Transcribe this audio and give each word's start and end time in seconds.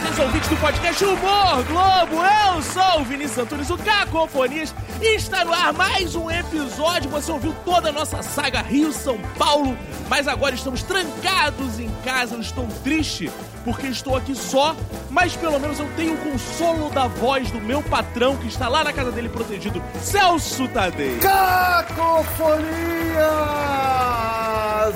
prazer, 0.00 0.24
ouvintes 0.24 0.48
do 0.48 0.56
podcast 0.56 1.04
Humor 1.04 1.62
Globo. 1.66 2.24
Eu 2.24 2.62
sou 2.62 3.00
o 3.00 3.04
Vinícius 3.04 3.38
Antunes, 3.38 3.70
o 3.70 3.78
Cacofonias, 3.78 4.74
e 5.00 5.14
está 5.14 5.44
no 5.44 5.52
ar 5.52 5.72
mais 5.72 6.16
um 6.16 6.28
episódio. 6.28 7.08
Você 7.10 7.30
ouviu 7.30 7.54
toda 7.64 7.90
a 7.90 7.92
nossa 7.92 8.20
saga 8.22 8.60
Rio-São 8.60 9.18
Paulo, 9.38 9.78
mas 10.08 10.26
agora 10.26 10.54
estamos 10.54 10.82
trancados 10.82 11.78
em 11.78 11.88
casa. 12.02 12.34
Eu 12.34 12.40
estou 12.40 12.66
triste 12.82 13.30
porque 13.64 13.86
estou 13.86 14.16
aqui 14.16 14.34
só, 14.34 14.74
mas 15.10 15.36
pelo 15.36 15.60
menos 15.60 15.78
eu 15.78 15.88
tenho 15.96 16.14
o 16.14 16.18
consolo 16.18 16.90
da 16.90 17.06
voz 17.06 17.50
do 17.52 17.60
meu 17.60 17.80
patrão 17.82 18.36
que 18.36 18.48
está 18.48 18.68
lá 18.68 18.82
na 18.82 18.92
casa 18.92 19.12
dele 19.12 19.28
protegido, 19.28 19.80
Celso 20.00 20.66
Tadei. 20.68 21.18
Cacofonias! 21.18 22.64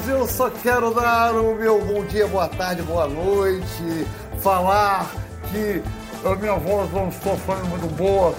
Eu 0.08 0.26
só 0.26 0.50
quero 0.50 0.92
dar 0.92 1.34
o 1.34 1.54
meu 1.54 1.80
bom 1.80 2.04
dia, 2.04 2.26
boa 2.26 2.48
tarde, 2.48 2.82
boa 2.82 3.06
noite, 3.06 4.06
falar 4.38 5.10
que 5.50 5.82
a 6.24 6.34
minha 6.34 6.54
voz 6.54 6.90
não 6.92 7.08
está 7.08 7.30
sendo 7.36 7.66
muito 7.68 7.86
boa, 7.96 8.34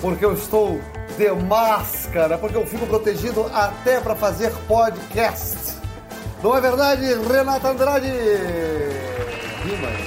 porque 0.00 0.24
eu 0.24 0.34
estou 0.34 0.80
de 1.16 1.30
máscara, 1.30 2.36
porque 2.38 2.56
eu 2.56 2.66
fico 2.66 2.86
protegido 2.86 3.50
até 3.54 4.00
para 4.00 4.14
fazer 4.14 4.52
podcast. 4.66 5.74
Não 6.42 6.56
é 6.56 6.60
verdade, 6.60 7.06
Renata 7.26 7.68
Andrade? 7.68 8.08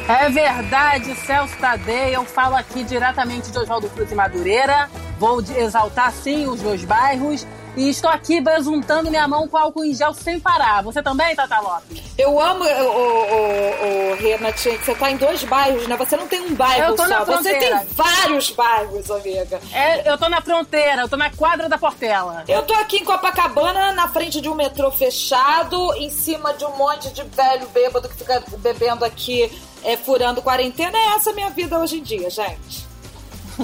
É 0.07 0.29
verdade, 0.29 1.15
Celso 1.15 1.57
Tadei. 1.57 2.15
Eu 2.15 2.23
falo 2.23 2.55
aqui 2.55 2.83
diretamente 2.83 3.51
de 3.51 3.57
Oswaldo 3.57 3.89
Cruz 3.89 4.11
e 4.11 4.15
Madureira. 4.15 4.87
Vou 5.19 5.41
exaltar 5.41 6.11
sim 6.11 6.45
os 6.45 6.61
dois 6.61 6.85
bairros 6.85 7.47
e 7.77 7.89
estou 7.89 8.09
aqui 8.09 8.41
besuntando 8.41 9.11
minha 9.11 9.27
mão 9.27 9.47
com 9.47 9.55
álcool 9.55 9.85
em 9.85 9.93
gel 9.93 10.11
sem 10.11 10.39
parar. 10.39 10.81
Você 10.81 11.01
também, 11.03 11.35
Tata 11.35 11.59
Lopes? 11.59 12.01
Eu 12.17 12.41
amo, 12.41 12.63
o, 12.63 14.11
o, 14.11 14.15
Renata, 14.15 14.53
que 14.53 14.77
você 14.77 14.95
tá 14.95 15.11
em 15.11 15.17
dois 15.17 15.43
bairros, 15.43 15.87
né? 15.87 15.95
Você 15.95 16.17
não 16.17 16.27
tem 16.27 16.41
um 16.41 16.55
bairro 16.55 16.85
eu 16.85 16.95
tô 16.95 17.03
só, 17.03 17.09
na 17.09 17.23
você 17.23 17.53
tem 17.53 17.71
vários 17.91 18.49
bairros, 18.49 19.11
amiga. 19.11 19.61
É, 19.71 20.11
eu 20.11 20.17
tô 20.17 20.27
na 20.27 20.41
fronteira, 20.41 21.03
eu 21.03 21.07
tô 21.07 21.15
na 21.15 21.29
quadra 21.29 21.69
da 21.69 21.77
Portela. 21.77 22.43
Eu 22.47 22.63
tô 22.63 22.73
aqui 22.73 22.97
em 22.97 23.05
Copacabana, 23.05 23.91
na 23.93 24.07
frente 24.07 24.41
de 24.41 24.49
um 24.49 24.55
metrô 24.55 24.89
fechado, 24.89 25.93
em 25.93 26.09
cima 26.09 26.55
de 26.55 26.65
um 26.65 26.75
monte 26.75 27.13
de 27.13 27.23
velho 27.23 27.67
bêbado 27.67 28.09
que 28.09 28.15
fica 28.15 28.43
bebendo 28.57 29.05
aqui, 29.05 29.51
é, 29.83 29.95
furando 29.95 30.41
quarentena. 30.41 30.97
É 30.97 31.15
essa 31.15 31.29
a 31.29 31.33
minha 31.33 31.51
vida 31.51 31.77
hoje 31.77 31.99
em 31.99 32.01
dia, 32.01 32.27
gente. 32.31 32.86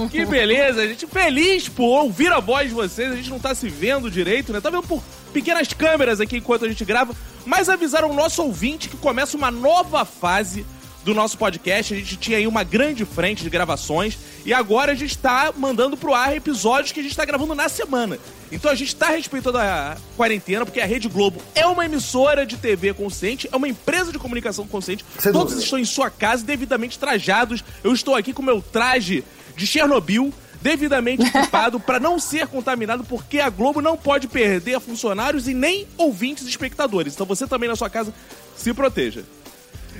Que 0.09 0.25
beleza, 0.25 0.81
a 0.81 0.87
gente 0.87 1.05
feliz 1.07 1.69
por 1.69 2.03
ouvir 2.03 2.31
a 2.31 2.39
voz 2.39 2.69
de 2.69 2.73
vocês. 2.73 3.11
A 3.11 3.15
gente 3.15 3.29
não 3.29 3.39
tá 3.39 3.53
se 3.53 3.69
vendo 3.69 4.09
direito, 4.09 4.51
né? 4.51 4.59
Tá 4.59 4.69
vendo 4.69 4.83
por 4.83 5.03
pequenas 5.31 5.71
câmeras 5.73 6.19
aqui 6.19 6.37
enquanto 6.37 6.65
a 6.65 6.67
gente 6.67 6.83
grava. 6.83 7.15
Mas 7.45 7.69
avisaram 7.69 8.09
o 8.09 8.13
nosso 8.13 8.41
ouvinte 8.41 8.89
que 8.89 8.97
começa 8.97 9.37
uma 9.37 9.51
nova 9.51 10.03
fase 10.05 10.65
do 11.03 11.13
nosso 11.13 11.37
podcast. 11.37 11.93
A 11.93 11.97
gente 11.97 12.15
tinha 12.17 12.37
aí 12.37 12.47
uma 12.47 12.63
grande 12.63 13.05
frente 13.05 13.43
de 13.43 13.49
gravações 13.49 14.17
e 14.45 14.53
agora 14.53 14.93
a 14.93 14.95
gente 14.95 15.11
está 15.11 15.53
mandando 15.55 15.97
pro 15.97 16.13
ar 16.13 16.35
episódios 16.35 16.91
que 16.91 16.99
a 16.99 17.03
gente 17.03 17.11
está 17.11 17.25
gravando 17.25 17.53
na 17.53 17.69
semana. 17.69 18.17
Então 18.51 18.71
a 18.71 18.75
gente 18.75 18.89
está 18.89 19.09
respeitando 19.09 19.57
a 19.57 19.97
quarentena, 20.15 20.65
porque 20.65 20.79
a 20.79 20.85
Rede 20.85 21.09
Globo 21.09 21.41
é 21.53 21.65
uma 21.65 21.85
emissora 21.85 22.45
de 22.45 22.57
TV 22.57 22.93
consciente, 22.93 23.49
é 23.51 23.55
uma 23.55 23.67
empresa 23.67 24.11
de 24.11 24.19
comunicação 24.19 24.65
consciente. 24.65 25.03
Sem 25.19 25.31
Todos 25.31 25.49
dúvida. 25.49 25.63
estão 25.63 25.79
em 25.79 25.85
sua 25.85 26.09
casa, 26.09 26.43
devidamente 26.43 26.97
trajados. 26.97 27.63
Eu 27.83 27.93
estou 27.93 28.15
aqui 28.15 28.31
com 28.31 28.41
meu 28.41 28.61
traje 28.61 29.23
de 29.55 29.67
Chernobyl 29.67 30.33
devidamente 30.61 31.23
equipado 31.23 31.77
para 31.77 31.99
não 31.99 32.17
ser 32.17 32.47
contaminado, 32.47 33.03
porque 33.03 33.39
a 33.39 33.49
Globo 33.49 33.81
não 33.81 33.97
pode 33.97 34.29
perder 34.29 34.79
funcionários 34.79 35.47
e 35.47 35.53
nem 35.53 35.85
ouvintes 35.97 36.45
e 36.45 36.49
espectadores. 36.49 37.13
Então 37.13 37.25
você 37.25 37.45
também 37.45 37.67
na 37.67 37.75
sua 37.75 37.89
casa 37.89 38.13
se 38.55 38.73
proteja. 38.73 39.25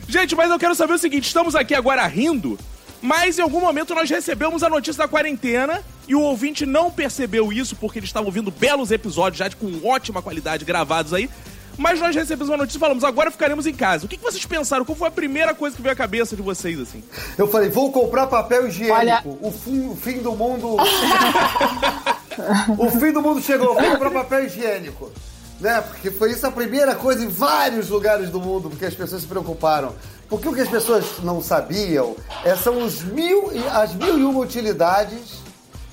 Gente, 0.07 0.35
mas 0.35 0.49
eu 0.49 0.57
quero 0.57 0.73
saber 0.73 0.93
o 0.93 0.97
seguinte: 0.97 1.27
estamos 1.27 1.53
aqui 1.53 1.75
agora 1.75 2.07
rindo, 2.07 2.57
mas 3.01 3.37
em 3.37 3.41
algum 3.41 3.59
momento 3.59 3.93
nós 3.93 4.09
recebemos 4.09 4.63
a 4.63 4.69
notícia 4.69 5.03
da 5.03 5.07
quarentena 5.07 5.83
e 6.07 6.15
o 6.15 6.21
ouvinte 6.21 6.65
não 6.65 6.89
percebeu 6.89 7.51
isso 7.51 7.75
porque 7.75 7.99
ele 7.99 8.05
estava 8.05 8.25
ouvindo 8.25 8.49
belos 8.49 8.91
episódios 8.91 9.39
já 9.39 9.49
com 9.49 9.85
ótima 9.85 10.21
qualidade 10.21 10.63
gravados 10.63 11.13
aí. 11.13 11.29
Mas 11.77 11.99
nós 11.99 12.15
recebemos 12.15 12.49
uma 12.49 12.57
notícia 12.57 12.77
e 12.77 12.79
falamos, 12.79 13.03
agora 13.03 13.31
ficaremos 13.31 13.65
em 13.65 13.73
casa. 13.73 14.05
O 14.05 14.09
que, 14.09 14.17
vocês 14.17 14.45
pensaram? 14.45 14.85
Qual 14.85 14.95
foi 14.95 15.07
a 15.07 15.11
primeira 15.11 15.53
coisa 15.53 15.75
que 15.75 15.81
veio 15.81 15.93
à 15.93 15.95
cabeça 15.95 16.35
de 16.35 16.41
vocês, 16.41 16.79
assim? 16.79 17.03
Eu 17.37 17.47
falei, 17.47 17.69
vou 17.69 17.91
comprar 17.91 18.27
papel 18.27 18.67
higiênico. 18.67 18.95
Olha... 18.95 19.23
O, 19.41 19.51
fim, 19.51 19.87
o 19.87 19.95
fim 19.95 20.19
do 20.19 20.33
mundo... 20.33 20.77
o 22.77 22.91
fim 22.91 23.11
do 23.11 23.21
mundo 23.21 23.41
chegou, 23.41 23.73
vou 23.73 23.91
comprar 23.91 24.11
papel 24.11 24.45
higiênico. 24.45 25.11
Né? 25.59 25.81
Porque 25.81 26.11
foi 26.11 26.31
isso 26.31 26.45
a 26.45 26.51
primeira 26.51 26.95
coisa 26.95 27.23
em 27.23 27.27
vários 27.27 27.89
lugares 27.89 28.29
do 28.29 28.39
mundo, 28.39 28.69
porque 28.69 28.85
as 28.85 28.93
pessoas 28.93 29.21
se 29.21 29.27
preocuparam. 29.27 29.95
Porque 30.29 30.47
o 30.47 30.53
que 30.53 30.61
as 30.61 30.69
pessoas 30.69 31.05
não 31.23 31.41
sabiam 31.41 32.15
é, 32.43 32.55
são 32.55 32.83
os 32.83 33.01
mil, 33.01 33.51
as 33.71 33.93
mil 33.93 34.19
e 34.19 34.23
uma 34.23 34.39
utilidades 34.39 35.41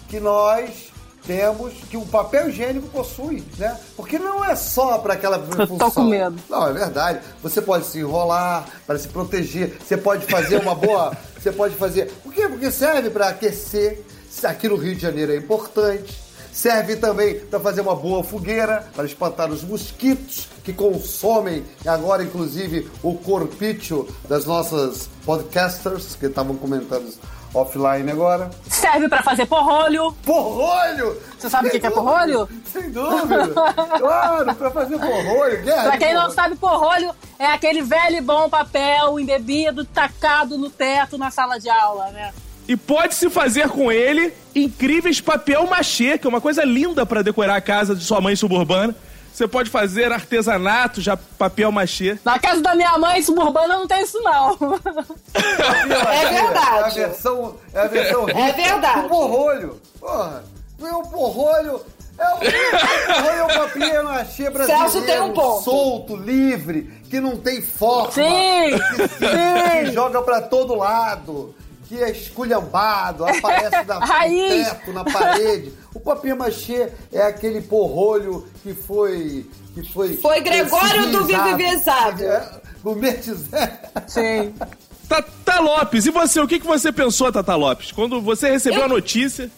que 0.08 0.18
nós 0.18 0.89
temos 1.26 1.74
que 1.90 1.96
o 1.96 2.06
papel 2.06 2.48
higiênico 2.48 2.88
possui, 2.88 3.44
né? 3.58 3.78
Porque 3.96 4.18
não 4.18 4.44
é 4.44 4.56
só 4.56 4.98
para 4.98 5.14
aquela 5.14 5.38
função. 5.38 5.78
Tô 5.78 5.90
com 5.90 6.04
medo. 6.04 6.36
Não, 6.48 6.68
é 6.68 6.72
verdade. 6.72 7.20
Você 7.42 7.60
pode 7.60 7.86
se 7.86 7.98
enrolar 7.98 8.66
para 8.86 8.98
se 8.98 9.08
proteger. 9.08 9.76
Você 9.84 9.96
pode 9.96 10.26
fazer 10.26 10.60
uma 10.60 10.74
boa. 10.74 11.16
você 11.38 11.52
pode 11.52 11.74
fazer. 11.74 12.10
Por 12.22 12.32
quê? 12.32 12.48
Porque 12.48 12.70
serve 12.70 13.10
para 13.10 13.28
aquecer. 13.28 14.02
Aqui 14.44 14.68
no 14.68 14.76
Rio 14.76 14.94
de 14.94 15.02
Janeiro 15.02 15.32
é 15.32 15.36
importante. 15.36 16.30
Serve 16.52 16.96
também 16.96 17.38
para 17.38 17.60
fazer 17.60 17.80
uma 17.80 17.94
boa 17.94 18.24
fogueira, 18.24 18.84
para 18.94 19.04
espantar 19.04 19.50
os 19.50 19.62
mosquitos 19.62 20.48
que 20.64 20.72
consomem 20.72 21.64
agora, 21.86 22.24
inclusive, 22.24 22.90
o 23.02 23.14
corpício 23.14 24.08
das 24.28 24.44
nossas 24.44 25.08
podcasters 25.24 26.16
que 26.16 26.26
estavam 26.26 26.56
comentando 26.56 27.12
offline 27.54 28.10
agora. 28.10 28.50
Serve 28.68 29.08
para 29.08 29.22
fazer 29.22 29.46
porrolho. 29.46 30.12
Porrolho? 30.24 31.20
Você 31.38 31.48
sabe 31.50 31.68
o 31.68 31.70
que, 31.70 31.80
que, 31.80 31.86
é 31.86 31.90
porrolho? 31.90 32.48
Sem 32.64 32.90
dúvida. 32.90 33.52
claro, 33.98 34.54
para 34.54 34.70
fazer 34.70 34.98
porrolho. 34.98 35.62
Guerra 35.62 35.82
pra 35.84 35.98
quem 35.98 36.14
não 36.14 36.30
sabe, 36.30 36.56
porrolho 36.56 37.14
é 37.38 37.46
aquele 37.46 37.82
velho 37.82 38.16
e 38.16 38.20
bom 38.20 38.48
papel 38.48 39.18
embebido, 39.18 39.84
tacado 39.84 40.58
no 40.58 40.70
teto 40.70 41.16
na 41.16 41.30
sala 41.30 41.58
de 41.58 41.68
aula, 41.68 42.10
né? 42.10 42.32
E 42.68 42.76
pode-se 42.76 43.28
fazer 43.30 43.68
com 43.68 43.90
ele 43.90 44.32
incríveis 44.54 45.20
papel 45.20 45.66
machê, 45.66 46.16
que 46.18 46.26
é 46.26 46.30
uma 46.30 46.40
coisa 46.40 46.64
linda 46.64 47.04
para 47.04 47.22
decorar 47.22 47.56
a 47.56 47.60
casa 47.60 47.96
de 47.96 48.04
sua 48.04 48.20
mãe 48.20 48.36
suburbana. 48.36 48.94
Você 49.32 49.48
pode 49.48 49.70
fazer 49.70 50.12
artesanato, 50.12 51.00
já 51.00 51.16
papel 51.16 51.70
machê. 51.72 52.18
Na 52.24 52.38
casa 52.38 52.60
da 52.60 52.74
minha 52.74 52.98
mãe 52.98 53.22
suburbana 53.22 53.78
não 53.78 53.86
tem 53.86 54.02
isso, 54.02 54.20
não. 54.20 54.58
é 55.34 56.26
verdade. 56.28 57.00
É 57.00 57.04
a 57.04 57.06
versão, 57.08 57.56
é, 57.72 57.80
a 57.80 57.86
versão 57.86 58.28
é 58.28 58.52
verdade. 58.52 59.06
O 59.06 59.08
porrolho. 59.08 59.80
Porra, 59.98 60.44
não 60.78 60.88
é 60.88 60.96
um 60.96 61.02
porrolho. 61.02 61.80
É 62.18 62.28
um, 62.34 62.38
porrolho 62.38 63.38
é 63.38 63.44
um 63.44 63.48
papel 63.48 64.04
machê 64.04 64.50
brasileiro. 64.50 64.90
Celso 64.90 65.06
tem 65.06 65.20
um 65.20 65.32
ponto. 65.32 65.64
Solto, 65.64 66.16
livre, 66.16 66.82
que 67.08 67.20
não 67.20 67.36
tem 67.36 67.62
forma. 67.62 68.12
Sim, 68.12 68.78
que, 68.96 69.08
sim. 69.08 69.86
que 69.86 69.92
joga 69.92 70.20
pra 70.20 70.42
todo 70.42 70.74
lado 70.74 71.54
que 71.90 72.00
é 72.00 72.12
esculhambado, 72.12 73.26
aparece 73.26 73.84
na, 73.84 73.98
no 73.98 74.48
teto, 74.48 74.92
na 74.92 75.04
parede. 75.04 75.72
O 75.92 75.98
papel 75.98 76.36
machê 76.36 76.88
é 77.12 77.20
aquele 77.22 77.60
porrolho 77.60 78.48
que 78.62 78.72
foi. 78.72 79.50
Que 79.74 79.92
foi, 79.92 80.16
foi 80.16 80.40
Gregório 80.40 81.10
do 81.10 81.24
Vivizado. 81.24 82.22
É, 82.22 82.60
gourmetizado. 82.80 83.72
Sim. 84.06 84.54
Tata 85.08 85.58
Lopes, 85.58 86.06
e 86.06 86.10
você? 86.12 86.38
O 86.38 86.46
que, 86.46 86.60
que 86.60 86.66
você 86.66 86.92
pensou, 86.92 87.32
Tata 87.32 87.56
Lopes, 87.56 87.90
quando 87.90 88.20
você 88.20 88.48
recebeu 88.48 88.78
eu, 88.78 88.84
a 88.84 88.88
notícia? 88.88 89.50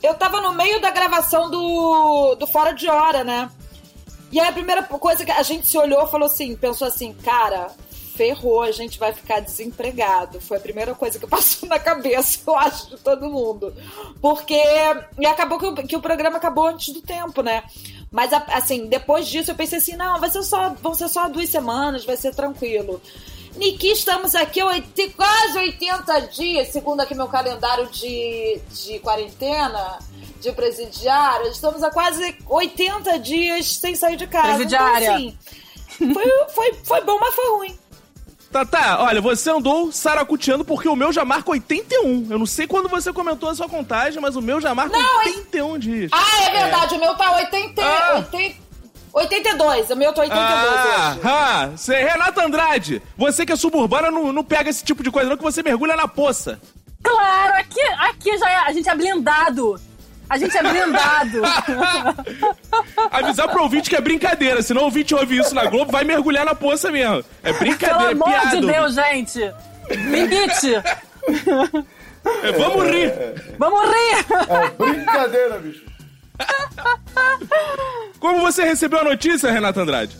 Eu 0.00 0.14
tava 0.14 0.40
no 0.40 0.52
meio 0.52 0.80
da 0.80 0.92
gravação 0.92 1.50
do, 1.50 2.36
do 2.36 2.46
Fora 2.46 2.72
de 2.72 2.88
Hora, 2.88 3.24
né? 3.24 3.50
E 4.30 4.38
aí 4.38 4.48
a 4.48 4.52
primeira 4.52 4.84
coisa 4.84 5.24
que 5.24 5.32
a 5.32 5.42
gente 5.42 5.66
se 5.66 5.76
olhou 5.76 6.06
falou 6.06 6.28
assim, 6.28 6.54
pensou 6.54 6.86
assim, 6.86 7.12
cara, 7.12 7.72
ferrou, 8.14 8.62
a 8.62 8.70
gente 8.70 8.98
vai 8.98 9.12
ficar 9.12 9.40
desempregado. 9.40 10.40
Foi 10.40 10.56
a 10.56 10.60
primeira 10.60 10.94
coisa 10.94 11.18
que 11.18 11.26
passou 11.28 11.68
na 11.68 11.78
cabeça, 11.78 12.38
eu 12.46 12.56
acho, 12.56 12.90
de 12.90 12.96
todo 12.96 13.28
mundo. 13.28 13.74
Porque. 14.20 14.60
E 15.18 15.26
acabou 15.26 15.58
que 15.58 15.66
o, 15.66 15.74
que 15.74 15.96
o 15.96 16.00
programa 16.00 16.36
acabou 16.36 16.66
antes 16.68 16.92
do 16.92 17.00
tempo, 17.00 17.42
né? 17.42 17.64
Mas, 18.10 18.32
assim, 18.32 18.86
depois 18.86 19.26
disso 19.26 19.50
eu 19.50 19.54
pensei 19.54 19.78
assim: 19.78 19.96
não, 19.96 20.20
vai 20.20 20.30
ser 20.30 20.42
só, 20.42 20.70
vão 20.80 20.94
ser 20.94 21.08
só 21.08 21.28
duas 21.28 21.48
semanas, 21.48 22.04
vai 22.04 22.16
ser 22.16 22.34
tranquilo. 22.34 23.00
Niki, 23.56 23.92
estamos 23.92 24.34
aqui 24.34 24.60
quase 25.16 25.58
80 25.58 26.20
dias, 26.22 26.68
segundo 26.68 27.00
aqui 27.00 27.14
meu 27.14 27.28
calendário 27.28 27.86
de, 27.88 28.60
de 28.68 28.98
quarentena, 28.98 29.98
de 30.40 30.50
presidiária. 30.52 31.48
Estamos 31.48 31.82
há 31.82 31.90
quase 31.90 32.36
80 32.48 33.16
dias 33.20 33.76
sem 33.76 33.94
sair 33.94 34.16
de 34.16 34.26
casa. 34.26 34.54
Presidiária. 34.54 35.04
Então, 35.04 35.14
assim, 35.14 35.38
foi, 36.12 36.48
foi, 36.48 36.74
foi 36.82 37.00
bom, 37.04 37.18
mas 37.20 37.34
foi 37.34 37.48
ruim. 37.50 37.78
Tá, 38.54 38.64
tá, 38.64 39.02
olha, 39.02 39.20
você 39.20 39.50
andou 39.50 39.90
saracuteando 39.90 40.64
porque 40.64 40.88
o 40.88 40.94
meu 40.94 41.12
já 41.12 41.24
marca 41.24 41.50
81. 41.50 42.28
Eu 42.30 42.38
não 42.38 42.46
sei 42.46 42.68
quando 42.68 42.88
você 42.88 43.12
comentou 43.12 43.48
a 43.50 43.54
sua 43.56 43.68
contagem, 43.68 44.22
mas 44.22 44.36
o 44.36 44.40
meu 44.40 44.60
já 44.60 44.72
marca 44.72 44.96
não, 44.96 45.18
81 45.24 45.74
é... 45.74 45.78
dias. 45.80 46.10
Ah, 46.14 46.44
é 46.44 46.62
verdade, 46.62 46.94
é. 46.94 46.96
o 46.96 47.00
meu 47.00 47.16
tá 47.16 47.34
80, 47.34 47.82
ah. 47.84 48.14
80, 48.14 48.56
82, 49.12 49.90
o 49.90 49.96
meu 49.96 50.12
tá 50.12 50.22
82 50.22 50.40
Ah, 50.40 51.10
hoje. 51.10 51.20
ah, 51.24 51.70
cê, 51.76 51.96
Renata 51.96 52.46
Andrade, 52.46 53.02
você 53.16 53.44
que 53.44 53.50
é 53.50 53.56
suburbana 53.56 54.08
não, 54.08 54.32
não 54.32 54.44
pega 54.44 54.70
esse 54.70 54.84
tipo 54.84 55.02
de 55.02 55.10
coisa, 55.10 55.28
não, 55.28 55.36
que 55.36 55.42
você 55.42 55.60
mergulha 55.60 55.96
na 55.96 56.06
poça. 56.06 56.60
Claro, 57.02 57.54
aqui, 57.54 57.82
aqui 57.98 58.38
já 58.38 58.48
é, 58.48 58.56
a 58.58 58.72
gente 58.72 58.88
é 58.88 58.94
blindado. 58.94 59.80
A 60.28 60.38
gente 60.38 60.56
é 60.56 60.62
blindado. 60.62 61.42
Avisar 63.10 63.48
pro 63.48 63.62
ouvinte 63.62 63.90
que 63.90 63.96
é 63.96 64.00
brincadeira, 64.00 64.62
senão 64.62 64.82
o 64.82 64.84
ouvinte 64.86 65.14
ouve 65.14 65.38
isso 65.38 65.54
na 65.54 65.66
Globo, 65.66 65.92
vai 65.92 66.04
mergulhar 66.04 66.44
na 66.44 66.54
poça 66.54 66.90
mesmo. 66.90 67.24
É 67.42 67.52
Pelo 67.52 67.58
brincadeira, 67.58 68.10
é 68.10 68.12
amor 68.12 68.50
de 68.50 68.60
Deus, 68.60 68.94
gente. 68.94 69.54
Limite. 69.90 70.74
É, 72.42 72.52
vamos 72.52 72.86
rir. 72.86 73.12
Vamos 73.58 73.82
rir. 73.82 74.26
É 74.48 74.70
brincadeira, 74.70 75.58
bicho. 75.58 75.84
Como 78.18 78.40
você 78.40 78.64
recebeu 78.64 79.00
a 79.00 79.04
notícia, 79.04 79.50
Renata 79.50 79.82
Andrade? 79.82 80.16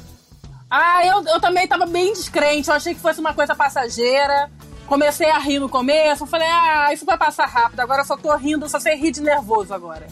Ah, 0.70 1.06
eu, 1.06 1.24
eu 1.26 1.40
também 1.40 1.66
tava 1.66 1.86
bem 1.86 2.12
descrente. 2.12 2.68
Eu 2.68 2.74
achei 2.74 2.94
que 2.94 3.00
fosse 3.00 3.20
uma 3.20 3.32
coisa 3.32 3.54
passageira. 3.54 4.50
Comecei 4.86 5.30
a 5.30 5.38
rir 5.38 5.58
no 5.58 5.68
começo. 5.68 6.26
Falei, 6.26 6.48
ah, 6.48 6.92
isso 6.92 7.04
vai 7.04 7.16
passar 7.16 7.46
rápido. 7.46 7.80
Agora 7.80 8.04
só 8.04 8.16
tô 8.16 8.34
rindo, 8.36 8.68
só 8.68 8.78
sei 8.78 8.96
rir 8.96 9.10
de 9.10 9.22
nervoso 9.22 9.72
agora. 9.72 10.06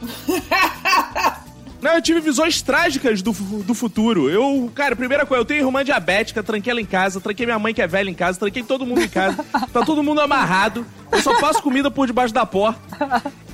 Não, 1.80 1.92
eu 1.92 2.02
tive 2.02 2.20
visões 2.20 2.60
trágicas 2.60 3.22
do, 3.22 3.32
do 3.32 3.72
futuro. 3.72 4.28
Eu, 4.28 4.70
cara, 4.74 4.96
primeira 4.96 5.24
coisa, 5.24 5.42
eu 5.42 5.44
tenho 5.44 5.64
irmã 5.64 5.84
diabética, 5.84 6.42
tranquei 6.42 6.72
ela 6.72 6.80
em 6.80 6.86
casa, 6.86 7.20
tranquei 7.20 7.46
minha 7.46 7.58
mãe 7.58 7.72
que 7.72 7.80
é 7.80 7.86
velha 7.86 8.10
em 8.10 8.14
casa, 8.14 8.38
tranquei 8.38 8.64
todo 8.64 8.84
mundo 8.84 9.02
em 9.02 9.08
casa. 9.08 9.44
Tá 9.72 9.84
todo 9.84 10.02
mundo 10.02 10.20
amarrado. 10.20 10.84
Eu 11.12 11.22
só 11.22 11.38
faço 11.38 11.62
comida 11.62 11.90
por 11.90 12.06
debaixo 12.06 12.34
da 12.34 12.44
porta. 12.44 12.80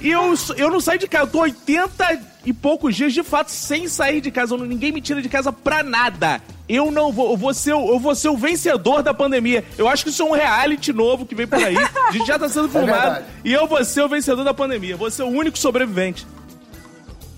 E 0.04 0.10
eu, 0.10 0.34
eu 0.58 0.70
não 0.70 0.80
saio 0.80 0.98
de 0.98 1.08
casa. 1.08 1.24
Eu 1.24 1.30
tô 1.30 1.40
80 1.40 2.20
e 2.44 2.52
poucos 2.52 2.94
dias, 2.94 3.12
de 3.14 3.22
fato, 3.22 3.48
sem 3.50 3.88
sair 3.88 4.20
de 4.20 4.30
casa. 4.30 4.54
Ninguém 4.56 4.92
me 4.92 5.00
tira 5.00 5.22
de 5.22 5.28
casa 5.30 5.50
pra 5.50 5.82
nada. 5.82 6.42
Eu 6.68 6.90
não 6.90 7.10
vou, 7.10 7.30
eu 7.30 7.36
vou, 7.38 7.54
ser, 7.54 7.72
o- 7.72 7.88
eu 7.94 7.98
vou 7.98 8.14
ser 8.14 8.28
o 8.28 8.36
vencedor 8.36 9.02
da 9.02 9.14
pandemia. 9.14 9.64
Eu 9.78 9.88
acho 9.88 10.04
que 10.04 10.10
isso 10.10 10.22
é 10.22 10.26
um 10.26 10.32
reality 10.32 10.92
novo 10.92 11.24
que 11.24 11.34
vem 11.34 11.46
por 11.46 11.58
aí. 11.62 11.74
A 11.76 12.12
gente 12.12 12.26
já 12.26 12.38
tá 12.38 12.48
sendo 12.48 12.68
filmado. 12.70 12.92
verdade. 13.00 13.24
e 13.44 13.52
eu 13.52 13.66
vou 13.66 13.82
ser 13.84 14.02
o 14.02 14.08
vencedor 14.08 14.44
da 14.44 14.52
pandemia. 14.54 14.96
Vou 14.96 15.10
ser 15.10 15.22
o 15.22 15.28
único 15.28 15.58
sobrevivente. 15.58 16.26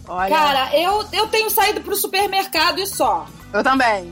Olha, 0.09 0.29
Cara, 0.35 0.77
eu, 0.77 1.05
eu 1.13 1.27
tenho 1.29 1.51
saído 1.51 1.81
pro 1.81 1.95
supermercado 1.97 2.79
e 2.81 2.87
só. 2.87 3.27
eu 3.53 3.63
também. 3.63 4.11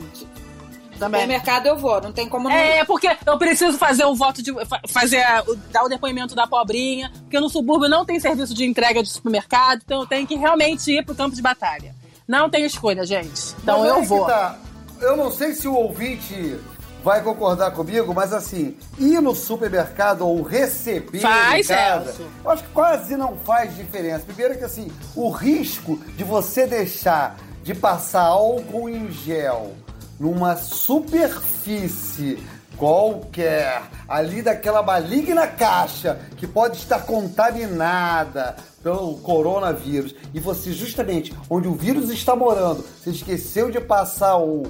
Também. 0.99 1.21
Supermercado 1.21 1.65
eu 1.67 1.77
vou, 1.77 2.01
não 2.01 2.11
tem 2.11 2.27
como 2.29 2.47
não. 2.49 2.55
É, 2.55 2.83
porque 2.85 3.09
eu 3.25 3.37
preciso 3.37 3.77
fazer 3.77 4.05
o 4.05 4.15
voto 4.15 4.41
de. 4.41 4.53
fa- 4.65 4.81
fazer 4.89 5.23
dar 5.71 5.83
o 5.83 5.89
depoimento 5.89 6.33
da 6.35 6.47
pobrinha, 6.47 7.11
porque 7.21 7.39
no 7.39 7.49
subúrbio 7.49 7.89
não 7.89 8.05
tem 8.05 8.19
serviço 8.19 8.53
de 8.53 8.65
entrega 8.65 9.01
de 9.03 9.09
supermercado, 9.09 9.81
então 9.85 10.01
eu 10.01 10.07
tenho 10.07 10.25
que 10.25 10.35
realmente 10.35 10.91
ir 10.91 11.05
pro 11.05 11.13
campo 11.15 11.35
de 11.35 11.41
batalha. 11.41 11.93
Não 12.27 12.49
tem 12.49 12.65
escolha, 12.65 13.05
gente. 13.05 13.53
Então 13.61 13.79
Mas 13.81 13.89
eu 13.89 14.03
vou. 14.03 14.25
tá. 14.25 14.57
Eu 15.01 15.15
não 15.17 15.29
sei 15.31 15.53
se 15.53 15.67
o 15.67 15.73
ouvinte 15.73 16.57
vai 17.03 17.21
concordar 17.21 17.69
comigo, 17.71 18.13
mas 18.15 18.33
assim, 18.33 18.75
ir 18.97 19.21
no 19.21 19.35
supermercado 19.35 20.25
ou 20.27 20.41
receber 20.41 21.19
Faz, 21.19 21.69
em 21.69 21.73
casa, 21.73 22.05
Celso. 22.05 22.25
eu 22.43 22.49
acho 22.49 22.63
que 22.63 22.69
quase 22.69 23.15
não 23.15 23.37
faz 23.37 23.75
diferença. 23.75 24.23
Primeiro 24.25 24.57
que 24.57 24.63
assim, 24.63 24.89
o 25.15 25.29
risco 25.29 25.97
de 26.15 26.23
você 26.23 26.65
deixar 26.65 27.37
de 27.61 27.75
passar 27.75 28.23
álcool 28.23 28.89
em 28.89 29.11
gel 29.11 29.75
numa 30.19 30.55
superfície 30.55 32.37
qualquer, 32.77 33.83
ali 34.07 34.41
daquela 34.41 34.83
maligna 34.83 35.47
caixa 35.47 36.19
que 36.35 36.45
pode 36.45 36.77
estar 36.77 36.99
contaminada 37.03 38.55
pelo 38.83 39.15
coronavírus, 39.17 40.13
e 40.33 40.39
você 40.39 40.71
justamente 40.73 41.33
onde 41.49 41.67
o 41.67 41.73
vírus 41.73 42.09
está 42.09 42.35
morando, 42.35 42.83
você 43.01 43.11
esqueceu 43.11 43.71
de 43.71 43.79
passar 43.79 44.37
o, 44.37 44.63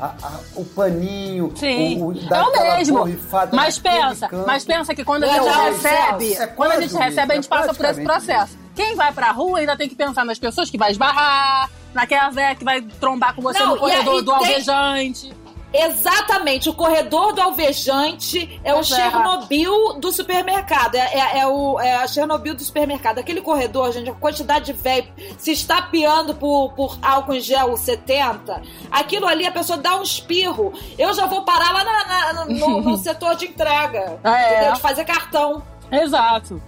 a- 0.00 0.14
a- 0.22 0.38
o 0.54 0.64
paninho, 0.64 1.52
Sim, 1.56 2.00
o, 2.00 2.06
o, 2.06 2.12
é 2.16 2.28
dar 2.28 2.48
o 2.48 2.52
mesmo. 2.52 2.98
borrifada 2.98 3.54
Mas 3.54 3.78
pensa, 3.78 4.28
canto. 4.28 4.46
mas 4.46 4.64
pensa 4.64 4.94
que 4.94 5.04
quando 5.04 5.24
a 5.24 5.26
É 5.26 5.32
gente 5.34 5.42
o 5.48 5.62
recebe, 5.64 6.32
é 6.34 6.46
quando 6.46 6.72
a 6.72 6.80
gente 6.80 6.94
recebe, 6.96 7.32
a 7.32 7.34
gente 7.34 7.48
mesmo, 7.50 7.54
é 7.54 7.58
passa 7.58 7.74
por 7.74 7.84
esse 7.86 8.02
processo. 8.02 8.56
Quem 8.74 8.94
vai 8.94 9.12
pra 9.12 9.32
rua 9.32 9.58
ainda 9.58 9.76
tem 9.76 9.88
que 9.88 9.96
pensar 9.96 10.24
nas 10.24 10.38
pessoas 10.38 10.70
que 10.70 10.78
vai 10.78 10.92
esbarrar, 10.92 11.68
naquela 11.98 12.30
velha 12.30 12.54
que 12.54 12.64
vai 12.64 12.80
trombar 12.80 13.34
com 13.34 13.42
você 13.42 13.58
Não, 13.58 13.70
no 13.70 13.76
e 13.76 13.78
corredor 13.80 14.14
aí 14.14 14.22
do 14.22 14.32
tem- 14.32 14.34
alvejante. 14.36 15.32
Exatamente, 15.70 16.70
o 16.70 16.72
corredor 16.72 17.34
do 17.34 17.42
alvejante 17.42 18.58
é 18.64 18.72
o 18.74 18.78
é. 18.78 18.82
Chernobyl 18.82 19.98
do 20.00 20.10
supermercado. 20.10 20.94
É, 20.94 21.00
é, 21.00 21.38
é 21.40 21.46
o, 21.46 21.78
é 21.78 21.94
a 21.96 22.06
Chernobyl 22.06 22.54
do 22.54 22.62
supermercado. 22.62 23.18
Aquele 23.18 23.42
corredor, 23.42 23.92
gente, 23.92 24.08
a 24.08 24.14
quantidade 24.14 24.64
de 24.64 24.72
velho 24.72 25.06
se 25.36 25.52
estapeando 25.52 26.34
por, 26.34 26.72
por 26.72 26.98
álcool 27.02 27.34
em 27.34 27.40
gel 27.40 27.76
70, 27.76 28.62
aquilo 28.90 29.26
ali 29.26 29.46
a 29.46 29.52
pessoa 29.52 29.76
dá 29.78 29.96
um 29.96 30.02
espirro. 30.02 30.72
Eu 30.98 31.12
já 31.12 31.26
vou 31.26 31.42
parar 31.44 31.70
lá 31.72 31.84
na- 31.84 32.32
na- 32.32 32.44
no, 32.46 32.80
no 32.80 32.96
setor 32.98 33.34
de 33.36 33.46
entrega. 33.48 34.18
É. 34.24 34.54
Entendeu? 34.54 34.72
De 34.72 34.80
fazer 34.80 35.04
cartão. 35.04 35.62
Exato. 35.92 36.62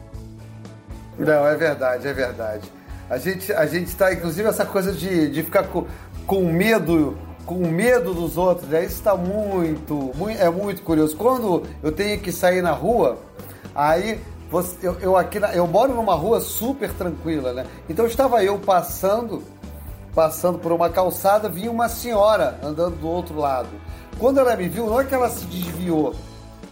Não, 1.19 1.47
é 1.47 1.57
verdade, 1.57 2.07
é 2.07 2.13
verdade. 2.13 2.71
A 3.11 3.19
gente, 3.19 3.53
a 3.53 3.67
gente 3.67 3.95
tá, 3.97 4.13
inclusive, 4.13 4.49
essa 4.49 4.65
coisa 4.65 4.93
de, 4.93 5.29
de 5.31 5.43
ficar 5.43 5.65
com, 5.65 5.85
com 6.27 6.45
medo, 6.53 7.19
com 7.45 7.57
medo 7.67 8.15
dos 8.15 8.39
outros, 8.39 8.69
né? 8.69 8.85
Isso 8.85 9.03
tá 9.03 9.17
muito, 9.17 10.13
muito, 10.15 10.41
é 10.41 10.49
muito 10.49 10.83
curioso. 10.83 11.17
Quando 11.17 11.65
eu 11.83 11.91
tenho 11.91 12.21
que 12.21 12.31
sair 12.31 12.63
na 12.63 12.71
rua, 12.71 13.19
aí 13.75 14.21
você- 14.49 14.77
eu, 14.87 14.97
eu 15.01 15.17
aqui 15.17 15.41
na- 15.41 15.53
eu 15.53 15.67
moro 15.67 15.93
numa 15.93 16.15
rua 16.15 16.41
super 16.41 16.93
tranquila, 16.93 17.53
né? 17.53 17.67
Então 17.89 18.07
estava 18.07 18.45
eu 18.45 18.57
passando, 18.61 19.43
passando 20.15 20.59
por 20.59 20.71
uma 20.71 20.89
calçada, 20.89 21.49
vinha 21.49 21.71
uma 21.71 21.89
senhora 21.89 22.61
andando 22.63 22.95
do 22.97 23.09
outro 23.09 23.37
lado. 23.37 23.69
Quando 24.21 24.39
ela 24.39 24.55
me 24.55 24.69
viu, 24.69 24.87
não 24.87 25.01
é 25.01 25.05
que 25.05 25.15
ela 25.15 25.29
se 25.29 25.45
desviou. 25.47 26.15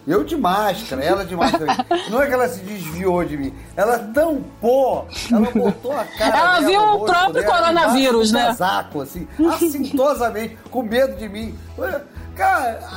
Eu 0.09 0.25
de 0.25 0.39
máscara, 0.39 1.05
ela 1.05 1.23
de 1.23 1.37
máscara. 1.37 1.85
Não 2.09 2.23
é 2.23 2.27
que 2.27 2.33
ela 2.33 2.49
se 2.49 2.61
desviou 2.61 3.23
de 3.25 3.37
mim. 3.37 3.53
Ela 3.77 3.99
tampou, 3.99 5.07
ela 5.31 5.51
botou 5.51 5.93
a 5.93 6.05
cara. 6.05 6.39
Ela 6.39 6.61
viu 6.61 6.81
o 6.81 7.05
próprio 7.05 7.43
dela, 7.43 7.59
coronavírus, 7.59 8.33
né? 8.33 8.47
Casaco, 8.47 9.03
assim, 9.03 9.29
assintosamente, 9.53 10.57
com 10.71 10.83
medo 10.83 11.15
de 11.17 11.29
mim. 11.29 11.55
Cara. 12.35 12.81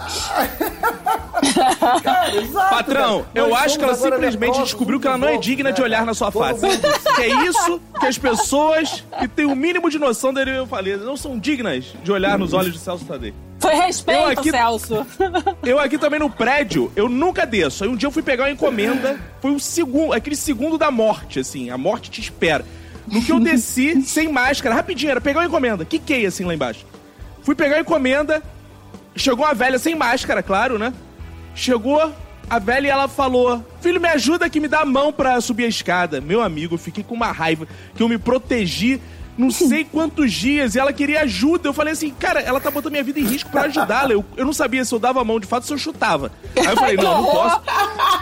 cara, 2.01 2.35
exato. 2.35 2.75
Patrão, 2.75 3.23
cara. 3.23 3.29
eu 3.33 3.55
acho 3.55 3.77
que 3.77 3.83
ela 3.83 3.95
simplesmente 3.95 4.61
descobriu 4.61 4.99
que 4.99 5.07
ela 5.07 5.17
não 5.17 5.27
é 5.27 5.37
digna 5.37 5.73
de 5.73 5.81
né, 5.81 5.85
olhar 5.85 6.05
na 6.05 6.13
sua 6.13 6.31
Todo 6.31 6.43
face. 6.43 6.65
mundo- 6.65 7.15
Que 7.15 7.21
é 7.23 7.45
isso 7.45 7.81
que 7.99 8.05
as 8.05 8.17
pessoas 8.17 9.03
que 9.19 9.27
têm 9.27 9.45
o 9.45 9.55
mínimo 9.55 9.89
de 9.89 9.99
noção 9.99 10.33
deveriam 10.33 10.67
fazer. 10.67 10.97
Não 10.97 11.17
são 11.17 11.37
dignas 11.37 11.93
de 12.03 12.11
olhar 12.11 12.37
nos 12.37 12.53
olhos 12.53 12.71
de 12.71 12.79
Celso 12.79 13.03
Tadei. 13.03 13.33
Foi 13.61 13.73
respeito, 13.75 14.19
Eu 14.21 14.27
aqui- 14.27 14.49
Celso. 14.51 15.05
Eu 15.63 15.79
aqui 15.79 15.97
também 15.97 16.19
no 16.19 16.29
prédio, 16.29 16.91
eu 16.95 17.07
nunca 17.07 17.45
desço. 17.45 17.83
Aí 17.83 17.89
um 17.89 17.95
dia 17.95 18.07
eu 18.07 18.11
fui 18.11 18.23
pegar 18.23 18.45
uma 18.45 18.51
encomenda, 18.51 19.19
foi 19.39 19.51
o 19.51 19.59
segundo, 19.59 20.13
aquele 20.13 20.35
segundo 20.35 20.77
da 20.77 20.89
morte, 20.89 21.39
assim, 21.39 21.69
a 21.69 21.77
morte 21.77 22.09
te 22.09 22.19
espera. 22.19 22.65
No 23.07 23.21
que 23.21 23.31
eu 23.31 23.39
desci, 23.41 24.01
sem 24.01 24.27
máscara, 24.31 24.73
rapidinho, 24.75 25.11
era 25.11 25.21
pegar 25.21 25.39
uma 25.41 25.45
encomenda, 25.45 25.85
quiquei 25.85 26.25
assim 26.25 26.43
lá 26.43 26.53
embaixo. 26.53 26.85
Fui 27.43 27.53
pegar 27.55 27.77
a 27.77 27.81
encomenda, 27.81 28.41
chegou 29.15 29.45
uma 29.45 29.53
velha 29.53 29.77
sem 29.79 29.93
máscara, 29.95 30.41
claro, 30.41 30.77
né? 30.79 30.93
Chegou 31.53 32.11
a 32.49 32.59
velha 32.59 32.87
e 32.87 32.89
ela 32.89 33.07
falou: 33.07 33.63
Filho, 33.81 33.99
me 34.01 34.07
ajuda 34.07 34.49
que 34.49 34.59
me 34.59 34.67
dá 34.67 34.79
a 34.81 34.85
mão 34.85 35.11
pra 35.13 35.39
subir 35.41 35.65
a 35.65 35.67
escada. 35.67 36.19
Meu 36.21 36.41
amigo, 36.41 36.75
eu 36.75 36.79
fiquei 36.79 37.03
com 37.03 37.13
uma 37.15 37.31
raiva 37.31 37.67
que 37.95 38.01
eu 38.01 38.07
me 38.09 38.17
protegi 38.17 38.99
não 39.37 39.49
sei 39.49 39.83
quantos 39.83 40.31
dias 40.33 40.75
e 40.75 40.79
ela 40.79 40.91
queria 40.93 41.21
ajuda. 41.21 41.67
Eu 41.69 41.73
falei 41.73 41.93
assim, 41.93 42.11
cara, 42.11 42.39
ela 42.41 42.59
tá 42.59 42.69
botando 42.69 42.91
minha 42.91 43.03
vida 43.03 43.19
em 43.19 43.23
risco 43.25 43.49
pra 43.49 43.63
ajudá-la. 43.63 44.11
Eu, 44.13 44.23
eu 44.37 44.45
não 44.45 44.53
sabia 44.53 44.83
se 44.85 44.93
eu 44.93 44.99
dava 44.99 45.21
a 45.21 45.23
mão 45.23 45.39
de 45.39 45.47
fato 45.47 45.65
se 45.65 45.73
eu 45.73 45.77
chutava. 45.77 46.31
Aí 46.55 46.65
eu 46.65 46.75
falei, 46.75 46.97
não, 47.01 47.21
não 47.21 47.31
posso. 47.31 47.61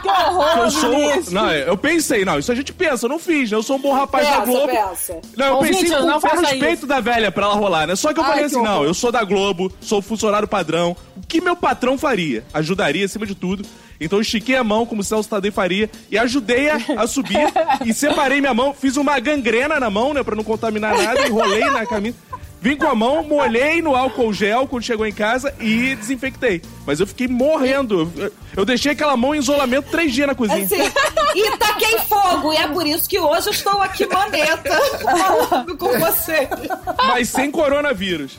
Que 0.02 0.08
horror, 0.08 0.58
Eu 0.58 0.72
sou. 0.72 1.34
Não, 1.34 1.52
eu 1.52 1.78
pensei, 1.78 2.24
não, 2.24 2.40
isso 2.40 2.52
a 2.52 2.56
gente 2.56 2.72
pensa, 2.74 3.06
eu 3.06 3.10
não 3.10 3.20
fiz, 3.20 3.52
né? 3.52 3.58
Eu 3.58 3.64
sou 3.64 3.78
um 3.78 3.82
bom 3.82 3.94
rapaz 3.94 4.28
da 4.28 4.42
Pensa, 4.42 4.46
Globo. 4.46 4.68
pensa. 4.68 5.22
Não, 5.36 5.46
eu 5.48 5.58
pensei 5.60 5.90
os 5.96 6.50
peitos 6.52 6.74
isso. 6.80 6.88
da 6.88 7.00
velha 7.00 7.32
pra 7.32 7.46
ela 7.46 7.56
rolar, 7.56 7.88
né? 7.88 7.96
Só 7.96 8.14
que 8.14 8.20
eu 8.20 8.24
Ai, 8.24 8.30
falei 8.30 8.46
que 8.46 8.56
assim, 8.56 8.64
não, 8.64 8.84
eu 8.84 8.94
sou 8.94 9.12
da 9.12 9.24
Globo, 9.24 9.72
sou 9.82 10.02
funcionário 10.02 10.48
padrão. 10.48 10.96
O 11.16 11.22
que 11.28 11.42
meu 11.42 11.56
patrão 11.56 11.98
faria? 11.98 12.44
Ajudaria 12.54 13.06
acima 13.06 13.26
de 13.26 13.36
tudo. 13.36 13.66
Então 14.00 14.20
eu 14.20 14.22
estiquei 14.22 14.56
a 14.56 14.64
mão, 14.64 14.86
como 14.86 15.02
o 15.02 15.04
Celso 15.04 15.30
Tadei 15.30 15.52
faria, 15.52 15.90
e 16.10 16.18
ajudei 16.18 16.70
a, 16.70 16.80
a 16.98 17.08
subir. 17.08 17.40
e 17.86 17.94
separei 17.94 18.40
minha 18.40 18.54
mão, 18.54 18.74
fiz 18.74 18.98
uma 18.98 19.20
gangrena 19.20 19.80
na 19.80 19.90
mão, 19.90 20.14
né? 20.14 20.24
Pra 20.24 20.36
não 20.36 20.44
contaminar 20.44 20.98
nada, 20.98 21.28
enrolei 21.28 21.66
na 21.66 21.86
camisa. 21.86 22.16
Vim 22.62 22.76
com 22.76 22.88
a 22.88 22.96
mão, 22.96 23.24
molhei 23.24 23.82
no 23.82 23.96
álcool 23.96 24.34
gel 24.34 24.68
quando 24.68 24.84
chegou 24.84 25.06
em 25.06 25.14
casa 25.14 25.54
e 25.62 25.96
desinfectei. 25.96 26.62
Mas 26.86 27.00
eu 27.00 27.08
fiquei 27.08 27.26
morrendo. 27.26 28.12
Eu, 28.56 28.66
deixei 28.66 28.92
aquela 28.92 29.16
mão 29.16 29.34
em 29.34 29.40
isolamento 29.40 29.90
três 29.90 30.14
dias 30.14 30.28
na 30.28 30.36
cozinha. 30.36 30.66
Assim, 30.66 30.92
e 31.36 31.58
taquei 31.58 31.98
fogo. 32.00 32.52
E 32.52 32.58
é 32.58 32.68
por 32.68 32.86
isso 32.86 33.08
que 33.08 33.18
hoje 33.18 33.48
eu 33.48 33.54
estou 33.54 33.82
aqui 33.82 34.06
maneta 34.06 34.78
falando 35.02 35.78
com 35.78 35.98
você. 36.00 36.50
Mas 36.98 37.30
sem 37.30 37.50
coronavírus. 37.50 38.38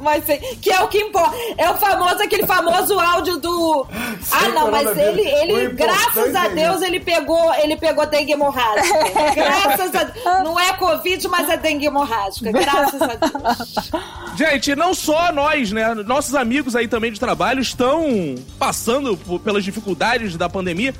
Mas 0.00 0.24
que 0.60 0.70
é 0.70 0.80
o 0.80 0.88
que 0.88 0.98
importa. 0.98 1.36
É 1.56 1.70
o 1.70 1.74
famoso, 1.76 2.22
aquele 2.22 2.46
famoso 2.46 2.98
áudio 2.98 3.38
do. 3.38 3.86
Sem 4.20 4.38
ah, 4.38 4.48
não, 4.48 4.70
mas 4.70 4.96
ele, 4.96 5.22
ele 5.22 5.68
graças 5.70 6.34
a 6.34 6.46
é 6.46 6.50
Deus, 6.50 6.82
ele 6.82 7.00
pegou, 7.00 7.54
ele 7.54 7.76
pegou 7.76 8.06
dengue 8.06 8.32
hemorrágica. 8.32 8.98
graças 9.34 9.94
a 9.94 10.04
Deus. 10.04 10.24
Não 10.44 10.58
é 10.58 10.72
Covid, 10.74 11.28
mas 11.28 11.48
é 11.48 11.56
dengue 11.56 11.86
hemorrágica. 11.86 12.52
Graças 12.52 13.02
a 13.02 13.06
Deus. 13.06 13.90
Gente, 14.36 14.76
não 14.76 14.94
só 14.94 15.32
nós, 15.32 15.72
né? 15.72 15.94
Nossos 15.94 16.34
amigos 16.34 16.76
aí 16.76 16.86
também 16.86 17.12
de 17.12 17.18
trabalho 17.18 17.60
estão 17.60 18.36
passando 18.58 19.16
pelas 19.40 19.64
dificuldades 19.64 20.36
da 20.36 20.48
pandemia. 20.48 20.94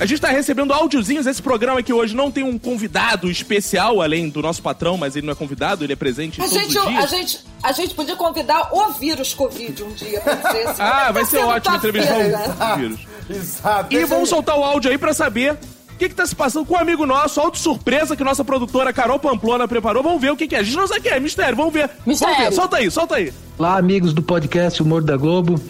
A 0.00 0.06
gente 0.06 0.14
está 0.14 0.28
recebendo 0.28 0.72
áudiozinhos. 0.72 1.26
Esse 1.26 1.42
programa 1.42 1.80
aqui 1.80 1.92
hoje 1.92 2.16
não 2.16 2.30
tem 2.30 2.42
um 2.42 2.58
convidado 2.58 3.30
especial, 3.30 4.00
além 4.00 4.30
do 4.30 4.40
nosso 4.40 4.62
patrão, 4.62 4.96
mas 4.96 5.14
ele 5.14 5.26
não 5.26 5.32
é 5.34 5.36
convidado, 5.36 5.84
ele 5.84 5.92
é 5.92 5.96
presente 5.96 6.40
a 6.40 6.44
todos 6.44 6.58
gente, 6.58 6.78
os 6.78 6.86
dias. 6.86 7.04
A 7.04 7.06
gente, 7.06 7.44
a 7.62 7.72
gente 7.72 7.94
podia 7.94 8.16
convidar 8.16 8.70
o 8.72 8.92
vírus 8.92 9.34
Covid 9.34 9.82
um 9.82 9.92
dia 9.92 10.18
pra 10.22 10.36
dizer 10.36 10.68
assim, 10.68 10.82
Ah, 10.82 11.12
vai 11.12 11.26
ser 11.26 11.40
ótimo 11.40 11.76
entrevistar 11.76 12.16
o 12.16 12.76
vírus. 12.78 13.00
Exato. 13.28 13.94
E 13.94 14.02
vamos 14.06 14.30
soltar 14.30 14.58
o 14.58 14.64
áudio 14.64 14.90
aí 14.90 14.96
para 14.96 15.12
saber 15.12 15.52
o 15.52 15.98
que, 15.98 16.08
que 16.08 16.14
tá 16.14 16.24
se 16.24 16.34
passando 16.34 16.64
com 16.64 16.72
um 16.72 16.78
amigo 16.78 17.04
nosso, 17.04 17.38
auto 17.38 17.58
surpresa 17.58 18.16
que 18.16 18.24
nossa 18.24 18.42
produtora 18.42 18.94
Carol 18.94 19.18
Pamplona 19.18 19.68
preparou. 19.68 20.02
Vamos 20.02 20.22
ver 20.22 20.32
o 20.32 20.36
que, 20.36 20.48
que 20.48 20.54
é. 20.54 20.60
A 20.60 20.62
gente 20.62 20.78
não 20.78 20.88
sabe 20.88 21.00
o 21.00 21.02
que 21.02 21.10
é, 21.10 21.20
mistério, 21.20 21.54
vamos 21.54 21.74
ver. 21.74 21.90
Mistério. 22.06 22.36
Vamos 22.36 22.48
ver. 22.48 22.56
Solta 22.56 22.76
aí, 22.78 22.90
solta 22.90 23.16
aí. 23.16 23.34
Olá, 23.58 23.76
amigos 23.76 24.14
do 24.14 24.22
podcast 24.22 24.82
Humor 24.82 25.02
da 25.02 25.18
Globo. 25.18 25.60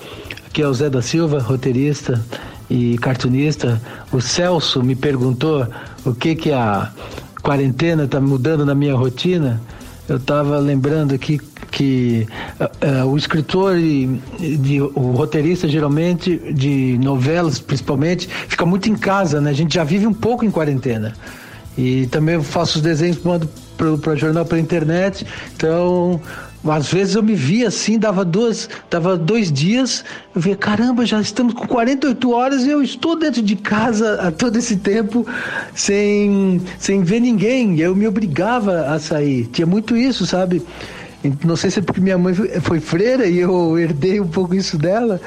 Aqui 0.47 0.63
é 0.63 0.69
o 0.69 0.73
Zé 0.73 0.89
da 0.89 1.03
Silva, 1.03 1.41
roteirista 1.41 2.25
e 2.71 2.97
cartunista, 2.99 3.83
o 4.13 4.21
Celso 4.21 4.83
me 4.83 4.95
perguntou 4.95 5.67
o 6.05 6.15
que 6.15 6.37
que 6.37 6.53
a 6.53 6.91
quarentena 7.43 8.05
está 8.05 8.21
mudando 8.21 8.65
na 8.65 8.75
minha 8.75 8.95
rotina. 8.95 9.61
Eu 10.09 10.17
estava 10.17 10.59
lembrando 10.59 11.13
aqui 11.13 11.41
que 11.71 12.27
uh, 12.61 13.07
o 13.07 13.17
escritor 13.17 13.77
e 13.77 14.07
de, 14.39 14.81
o 14.81 15.13
roteirista 15.13 15.69
geralmente 15.69 16.37
de 16.53 16.99
novelas 16.99 17.59
principalmente 17.59 18.29
fica 18.49 18.65
muito 18.65 18.89
em 18.89 18.97
casa, 18.97 19.41
né? 19.41 19.51
A 19.51 19.55
gente 19.55 19.75
já 19.75 19.85
vive 19.85 20.07
um 20.07 20.15
pouco 20.15 20.45
em 20.45 20.51
quarentena. 20.51 21.15
E 21.77 22.07
também 22.07 22.43
faço 22.43 22.79
os 22.79 22.83
desenhos, 22.83 23.19
mando 23.23 23.49
para 24.03 24.15
jornal 24.15 24.45
pela 24.45 24.61
internet. 24.61 25.27
Então 25.57 26.21
às 26.69 26.93
vezes 26.93 27.15
eu 27.15 27.23
me 27.23 27.35
via 27.35 27.69
assim, 27.69 27.99
dava 27.99 28.25
duas, 28.25 28.69
dava 28.91 29.17
dois 29.17 29.51
dias, 29.51 30.05
eu 30.35 30.41
via, 30.41 30.55
caramba, 30.55 31.07
já 31.07 31.21
estamos 31.21 31.55
com 31.55 31.67
48 31.67 32.31
horas 32.31 32.65
e 32.65 32.71
eu 32.71 32.83
estou 32.83 33.17
dentro 33.19 33.41
de 33.41 33.57
casa 33.57 34.33
todo 34.37 34.59
esse 34.59 34.77
tempo 34.77 35.27
sem, 35.75 36.61
sem 36.79 37.03
ver 37.03 37.21
ninguém. 37.21 37.79
Eu 37.81 37.97
me 37.97 38.07
obrigava 38.07 38.93
a 38.93 38.99
sair. 38.99 39.47
Tinha 39.47 39.67
muito 39.67 39.97
isso, 39.97 40.27
sabe? 40.27 40.63
Não 41.45 41.57
sei 41.57 41.71
se 41.71 41.79
é 41.79 41.83
porque 41.83 42.01
minha 42.01 42.19
mãe 42.19 42.35
foi 42.35 42.81
freira 42.81 43.27
e 43.27 43.39
eu 43.39 43.79
herdei 43.79 44.21
um 44.21 44.29
pouco 44.29 44.55
isso 44.55 44.77
dela, 44.77 45.21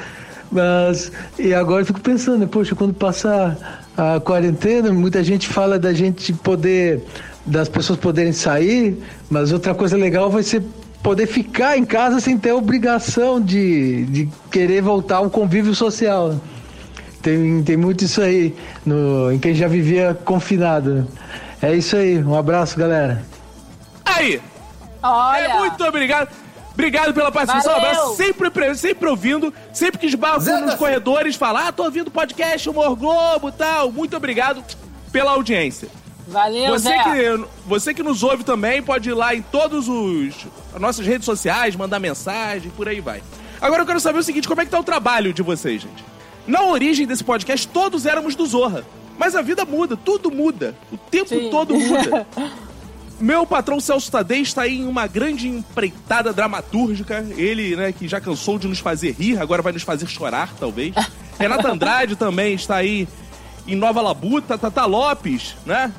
mas 0.50 1.10
e 1.38 1.52
agora 1.54 1.82
eu 1.82 1.86
fico 1.86 2.00
pensando, 2.00 2.38
né, 2.38 2.48
poxa, 2.50 2.74
quando 2.74 2.94
passar 2.94 3.82
a 3.96 4.20
quarentena, 4.20 4.92
muita 4.92 5.22
gente 5.22 5.48
fala 5.48 5.78
da 5.78 5.92
gente 5.92 6.32
poder 6.32 7.00
das 7.46 7.68
pessoas 7.68 7.98
poderem 7.98 8.32
sair, 8.32 8.96
mas 9.30 9.52
outra 9.52 9.74
coisa 9.74 9.96
legal 9.96 10.30
vai 10.30 10.42
ser 10.42 10.62
poder 11.04 11.26
ficar 11.26 11.76
em 11.76 11.84
casa 11.84 12.18
sem 12.18 12.38
ter 12.38 12.52
obrigação 12.52 13.38
de, 13.38 14.06
de 14.06 14.28
querer 14.50 14.80
voltar 14.80 15.18
ao 15.18 15.28
convívio 15.28 15.74
social. 15.74 16.34
Tem, 17.20 17.62
tem 17.62 17.76
muito 17.76 18.04
isso 18.04 18.22
aí 18.22 18.56
no, 18.86 19.30
em 19.30 19.38
quem 19.38 19.54
já 19.54 19.68
vivia 19.68 20.18
confinado. 20.24 21.06
É 21.60 21.74
isso 21.74 21.94
aí. 21.94 22.24
Um 22.24 22.34
abraço, 22.34 22.78
galera. 22.78 23.22
Aí! 24.02 24.40
Olha! 25.02 25.44
É, 25.44 25.58
muito 25.58 25.84
obrigado. 25.84 26.30
Obrigado 26.72 27.12
pela 27.12 27.30
participação. 27.30 27.74
Um 27.74 27.76
abraço. 27.76 28.16
Sempre, 28.16 28.74
sempre 28.74 29.08
ouvindo, 29.08 29.52
sempre 29.74 30.00
que 30.00 30.06
esbarro 30.06 30.42
nos 30.62 30.74
corredores, 30.74 31.36
falar, 31.36 31.68
ah, 31.68 31.72
tô 31.72 31.84
ouvindo 31.84 32.10
podcast 32.10 32.66
Humor 32.68 32.96
Globo 32.96 33.50
e 33.50 33.52
tal. 33.52 33.92
Muito 33.92 34.16
obrigado 34.16 34.64
pela 35.12 35.32
audiência. 35.32 35.88
Valeu, 36.26 36.70
você 36.70 36.88
Zé. 36.88 37.02
Que, 37.02 37.44
você 37.66 37.94
que 37.94 38.02
nos 38.02 38.22
ouve 38.22 38.44
também 38.44 38.82
pode 38.82 39.10
ir 39.10 39.14
lá 39.14 39.34
em 39.34 39.42
todos 39.42 39.88
os 39.88 40.46
as 40.74 40.80
nossas 40.80 41.06
redes 41.06 41.24
sociais, 41.24 41.76
mandar 41.76 42.00
mensagem, 42.00 42.70
por 42.70 42.88
aí 42.88 43.00
vai. 43.00 43.22
Agora 43.60 43.82
eu 43.82 43.86
quero 43.86 44.00
saber 44.00 44.18
o 44.18 44.22
seguinte, 44.22 44.48
como 44.48 44.60
é 44.60 44.64
que 44.64 44.70
tá 44.70 44.78
o 44.78 44.84
trabalho 44.84 45.32
de 45.32 45.42
vocês, 45.42 45.82
gente? 45.82 46.04
Na 46.46 46.62
origem 46.64 47.06
desse 47.06 47.24
podcast, 47.24 47.66
todos 47.68 48.04
éramos 48.06 48.34
do 48.34 48.44
Zorra. 48.44 48.84
Mas 49.16 49.36
a 49.36 49.42
vida 49.42 49.64
muda, 49.64 49.96
tudo 49.96 50.30
muda. 50.30 50.74
O 50.92 50.96
tempo 50.96 51.28
Sim. 51.28 51.48
todo 51.50 51.74
muda. 51.74 52.26
Meu 53.20 53.46
patrão 53.46 53.78
Celso 53.78 54.10
Tadei 54.10 54.40
está 54.40 54.62
aí 54.62 54.80
em 54.80 54.88
uma 54.88 55.06
grande 55.06 55.48
empreitada 55.48 56.32
dramatúrgica. 56.32 57.24
Ele, 57.36 57.76
né, 57.76 57.92
que 57.92 58.08
já 58.08 58.20
cansou 58.20 58.58
de 58.58 58.66
nos 58.66 58.80
fazer 58.80 59.12
rir, 59.12 59.40
agora 59.40 59.62
vai 59.62 59.72
nos 59.72 59.82
fazer 59.82 60.06
chorar, 60.08 60.52
talvez. 60.58 60.94
Renata 61.38 61.70
Andrade 61.70 62.16
também 62.16 62.54
está 62.54 62.76
aí 62.76 63.06
em 63.66 63.76
Nova 63.76 64.02
Labuta. 64.02 64.58
Tata 64.58 64.84
Lopes, 64.84 65.54
né? 65.64 65.92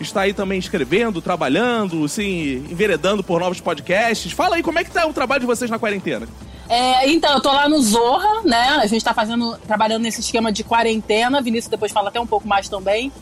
Está 0.00 0.22
aí 0.22 0.32
também 0.32 0.58
escrevendo, 0.58 1.20
trabalhando, 1.22 2.04
assim, 2.04 2.66
enveredando 2.70 3.22
por 3.22 3.40
novos 3.40 3.60
podcasts. 3.60 4.32
Fala 4.32 4.56
aí, 4.56 4.62
como 4.62 4.78
é 4.78 4.84
que 4.84 4.90
tá 4.90 5.06
o 5.06 5.12
trabalho 5.12 5.40
de 5.40 5.46
vocês 5.46 5.70
na 5.70 5.78
quarentena? 5.78 6.26
É, 6.68 7.08
então, 7.10 7.32
eu 7.34 7.40
tô 7.40 7.52
lá 7.52 7.68
no 7.68 7.80
Zorra, 7.82 8.42
né? 8.44 8.78
A 8.80 8.86
gente 8.86 9.04
tá 9.04 9.12
fazendo, 9.12 9.58
trabalhando 9.66 10.02
nesse 10.02 10.20
esquema 10.20 10.50
de 10.50 10.64
quarentena. 10.64 11.42
Vinícius 11.42 11.70
depois 11.70 11.92
fala 11.92 12.08
até 12.08 12.20
um 12.20 12.26
pouco 12.26 12.48
mais 12.48 12.68
também, 12.68 13.12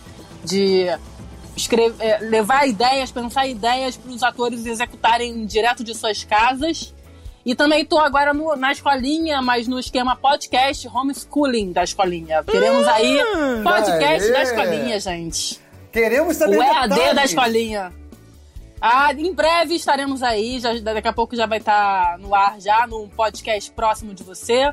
de 0.45 0.87
escrever, 1.57 1.95
é, 1.99 2.19
levar 2.19 2.69
ideias, 2.69 3.11
pensar 3.11 3.47
ideias 3.47 3.97
para 3.97 4.13
os 4.13 4.23
atores 4.23 4.67
executarem 4.67 5.45
direto 5.47 5.83
de 5.83 5.95
suas 5.95 6.23
casas. 6.23 6.95
E 7.45 7.55
também 7.55 7.85
tô 7.85 7.99
agora 7.99 8.35
no, 8.35 8.55
na 8.55 8.71
escolinha, 8.71 9.41
mas 9.41 9.67
no 9.67 9.79
esquema 9.79 10.15
podcast 10.15 10.87
homeschooling 10.87 11.73
da 11.73 11.83
escolinha. 11.83 12.45
Queremos 12.45 12.87
aí 12.87 13.19
hum, 13.23 13.63
podcast 13.65 14.31
da 14.31 14.43
escolinha, 14.43 15.01
gente. 15.01 15.59
Queremos 15.93 16.37
saber 16.37 16.59
O 16.59 16.63
EAD 16.63 16.89
detalhes. 16.89 17.15
da 17.15 17.25
escolinha. 17.25 17.93
Ah, 18.81 19.13
em 19.13 19.35
breve 19.35 19.75
estaremos 19.75 20.23
aí, 20.23 20.59
já, 20.59 20.73
daqui 20.79 21.09
a 21.09 21.13
pouco 21.13 21.37
já 21.37 21.47
vai 21.47 21.59
estar 21.59 22.13
tá 22.13 22.19
no 22.19 22.35
ar 22.35 22.59
já, 22.59 22.87
num 22.87 23.09
podcast 23.09 23.71
próximo 23.73 24.15
de 24.15 24.23
você. 24.23 24.73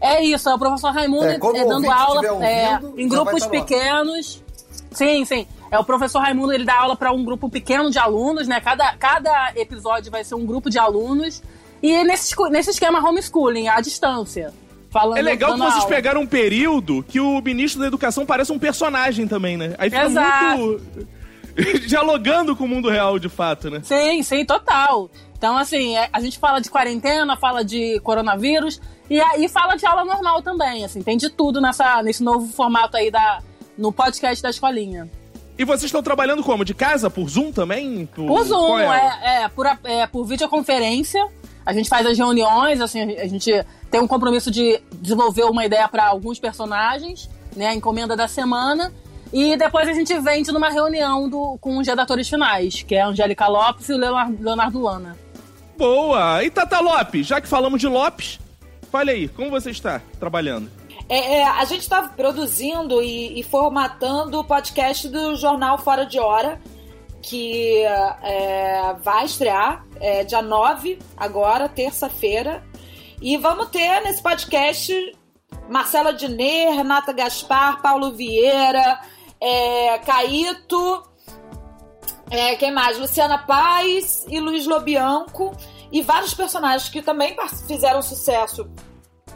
É 0.00 0.22
isso, 0.22 0.48
é 0.48 0.54
o 0.54 0.58
professor 0.58 0.92
Raimundo 0.92 1.26
é, 1.26 1.34
é 1.34 1.64
dando 1.64 1.90
aula 1.90 2.26
é, 2.26 2.30
ouvindo, 2.30 2.98
é, 2.98 3.02
em 3.02 3.08
grupos 3.08 3.46
pequenos. 3.46 4.42
Sim, 4.90 5.24
sim. 5.24 5.46
É 5.70 5.78
o 5.78 5.84
professor 5.84 6.20
Raimundo, 6.20 6.52
ele 6.52 6.64
dá 6.64 6.80
aula 6.80 6.94
para 6.94 7.12
um 7.12 7.24
grupo 7.24 7.48
pequeno 7.48 7.90
de 7.90 7.98
alunos, 7.98 8.46
né? 8.46 8.60
Cada, 8.60 8.94
cada 8.96 9.52
episódio 9.56 10.10
vai 10.10 10.22
ser 10.22 10.34
um 10.34 10.44
grupo 10.44 10.68
de 10.68 10.78
alunos. 10.78 11.42
E 11.82 12.04
nesse, 12.04 12.34
nesse 12.50 12.70
esquema 12.70 12.98
homeschooling, 13.00 13.68
à 13.68 13.80
distância. 13.80 14.52
Falando, 14.92 15.16
é 15.16 15.22
legal 15.22 15.54
que 15.54 15.58
vocês 15.58 15.84
aula. 15.84 15.88
pegaram 15.88 16.20
um 16.20 16.26
período 16.26 17.02
que 17.02 17.18
o 17.18 17.40
ministro 17.40 17.80
da 17.80 17.86
Educação 17.86 18.26
parece 18.26 18.52
um 18.52 18.58
personagem 18.58 19.26
também, 19.26 19.56
né? 19.56 19.74
Aí 19.78 19.88
fica 19.88 20.04
Exato. 20.04 20.58
muito. 20.58 21.08
dialogando 21.88 22.54
com 22.54 22.64
o 22.64 22.68
mundo 22.68 22.90
real, 22.90 23.18
de 23.18 23.30
fato, 23.30 23.70
né? 23.70 23.80
Sim, 23.82 24.22
sim, 24.22 24.44
total. 24.44 25.10
Então, 25.36 25.56
assim, 25.56 25.96
é, 25.96 26.10
a 26.12 26.20
gente 26.20 26.38
fala 26.38 26.60
de 26.60 26.70
quarentena, 26.70 27.36
fala 27.36 27.64
de 27.64 27.98
coronavírus 28.00 28.80
e 29.08 29.18
aí 29.18 29.48
fala 29.48 29.76
de 29.76 29.86
aula 29.86 30.04
normal 30.04 30.42
também, 30.42 30.84
assim, 30.84 31.02
tem 31.02 31.16
de 31.16 31.30
tudo 31.30 31.60
nessa, 31.60 32.02
nesse 32.02 32.22
novo 32.22 32.52
formato 32.52 32.96
aí 32.96 33.10
da, 33.10 33.40
no 33.76 33.92
podcast 33.92 34.42
da 34.42 34.50
escolinha. 34.50 35.10
E 35.58 35.64
vocês 35.64 35.84
estão 35.84 36.02
trabalhando 36.02 36.42
como? 36.42 36.64
De 36.64 36.74
casa? 36.74 37.10
Por 37.10 37.28
Zoom 37.28 37.50
também? 37.50 38.06
Por, 38.06 38.26
por 38.26 38.44
Zoom, 38.44 38.78
é, 38.78 39.18
é, 39.22 39.42
é, 39.42 39.48
por, 39.48 39.66
é, 39.84 40.06
por 40.06 40.24
videoconferência. 40.24 41.26
A 41.64 41.72
gente 41.72 41.88
faz 41.88 42.06
as 42.06 42.18
reuniões, 42.18 42.80
assim, 42.80 43.00
a 43.16 43.26
gente 43.26 43.50
tem 43.90 44.00
um 44.00 44.06
compromisso 44.06 44.50
de 44.50 44.80
desenvolver 45.00 45.44
uma 45.44 45.64
ideia 45.64 45.88
para 45.88 46.06
alguns 46.06 46.38
personagens, 46.38 47.28
né? 47.56 47.68
A 47.68 47.74
encomenda 47.74 48.16
da 48.16 48.26
semana. 48.26 48.92
E 49.32 49.56
depois 49.56 49.88
a 49.88 49.92
gente 49.92 50.16
vende 50.18 50.52
numa 50.52 50.68
reunião 50.68 51.28
do, 51.28 51.56
com 51.58 51.78
os 51.78 51.86
redatores 51.86 52.28
finais, 52.28 52.82
que 52.82 52.94
é 52.94 53.00
a 53.00 53.08
Angélica 53.08 53.46
Lopes 53.48 53.88
e 53.88 53.94
o 53.94 53.96
Leonardo, 53.96 54.42
Leonardo 54.42 54.82
Lana. 54.82 55.16
Boa! 55.78 56.44
E 56.44 56.50
Tata 56.50 56.80
Lopes, 56.80 57.26
já 57.26 57.40
que 57.40 57.48
falamos 57.48 57.80
de 57.80 57.88
Lopes, 57.88 58.38
fale 58.90 59.10
aí, 59.10 59.28
como 59.28 59.50
você 59.50 59.70
está 59.70 60.02
trabalhando? 60.20 60.70
É, 61.08 61.38
é, 61.38 61.44
a 61.44 61.64
gente 61.64 61.80
está 61.80 62.02
produzindo 62.02 63.02
e, 63.02 63.40
e, 63.40 63.42
formatando 63.42 64.38
o 64.38 64.44
podcast 64.44 65.08
do 65.08 65.34
Jornal 65.36 65.78
Fora 65.78 66.06
de 66.06 66.18
Hora, 66.18 66.60
que 67.22 67.82
é, 67.84 68.94
vai 69.02 69.24
estrear 69.24 69.86
é, 70.00 70.24
dia 70.24 70.42
9, 70.42 70.98
agora, 71.16 71.68
terça-feira. 71.68 72.62
E 73.20 73.36
vamos 73.36 73.68
ter 73.68 74.02
nesse 74.02 74.22
podcast 74.22 75.16
Marcela 75.68 76.12
Diné, 76.12 76.70
Renata 76.70 77.12
Gaspar, 77.12 77.80
Paulo 77.80 78.12
Vieira, 78.12 79.00
é, 79.40 79.98
Caíto, 79.98 81.02
é, 82.30 82.56
quem 82.56 82.72
mais? 82.72 82.98
Luciana 82.98 83.38
Paz 83.38 84.24
e 84.28 84.40
Luiz 84.40 84.66
Lobianco. 84.66 85.56
E 85.92 86.00
vários 86.00 86.34
personagens 86.34 86.88
que 86.88 87.02
também 87.02 87.36
fizeram 87.66 88.00
sucesso 88.00 88.68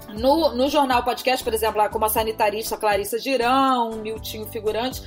no, 0.09 0.55
no 0.55 0.69
jornal 0.71 1.05
podcast, 1.05 1.45
por 1.45 1.53
exemplo, 1.53 1.87
como 1.91 2.07
a 2.07 2.09
sanitarista 2.09 2.79
Clarissa 2.79 3.19
Girão, 3.19 3.91
Miltinho 3.97 4.47
Figurante 4.47 5.03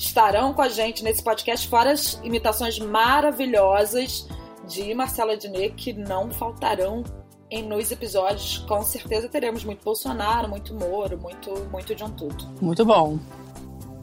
estarão 0.00 0.52
com 0.54 0.62
a 0.62 0.68
gente 0.68 1.04
nesse 1.04 1.22
podcast, 1.22 1.68
fora 1.68 1.92
as 1.92 2.14
imitações 2.22 2.78
maravilhosas 2.78 4.26
de 4.66 4.94
Marcela 4.94 5.36
Diné 5.36 5.68
que 5.68 5.92
não 5.92 6.30
faltarão 6.30 7.04
em 7.50 7.62
nos 7.62 7.90
episódios. 7.90 8.58
Com 8.58 8.82
certeza 8.82 9.28
teremos 9.28 9.64
muito 9.64 9.84
Bolsonaro, 9.84 10.48
muito 10.48 10.74
Moro, 10.74 11.18
muito, 11.18 11.50
muito 11.70 11.94
de 11.94 12.04
um 12.04 12.10
tudo. 12.10 12.48
Muito 12.60 12.84
bom. 12.84 13.18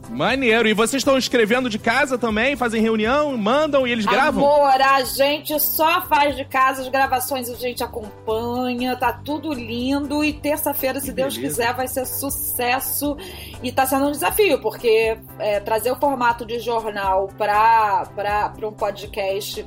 Maneiro. 0.08 0.68
E 0.68 0.74
vocês 0.74 1.00
estão 1.00 1.18
escrevendo 1.18 1.68
de 1.68 1.78
casa 1.78 2.16
também? 2.18 2.56
Fazem 2.56 2.80
reunião, 2.80 3.36
mandam 3.36 3.86
e 3.86 3.92
eles 3.92 4.06
gravam? 4.06 4.44
Amor, 4.44 4.80
a 4.80 5.02
gente 5.04 5.58
só 5.60 6.02
faz 6.02 6.36
de 6.36 6.44
casa 6.44 6.82
as 6.82 6.88
gravações, 6.88 7.48
a 7.50 7.54
gente 7.54 7.82
acompanha, 7.82 8.96
tá 8.96 9.12
tudo 9.12 9.52
lindo. 9.52 10.24
E 10.24 10.32
terça-feira, 10.32 11.00
se 11.00 11.12
Deus 11.12 11.36
quiser, 11.36 11.74
vai 11.74 11.86
ser 11.88 12.06
sucesso. 12.06 13.16
E 13.62 13.70
tá 13.70 13.86
sendo 13.86 14.06
um 14.06 14.12
desafio, 14.12 14.60
porque 14.60 15.18
é, 15.38 15.60
trazer 15.60 15.90
o 15.92 15.96
formato 15.96 16.46
de 16.46 16.58
jornal 16.58 17.28
pra, 17.36 18.06
pra, 18.14 18.48
pra 18.48 18.68
um 18.68 18.72
podcast, 18.72 19.64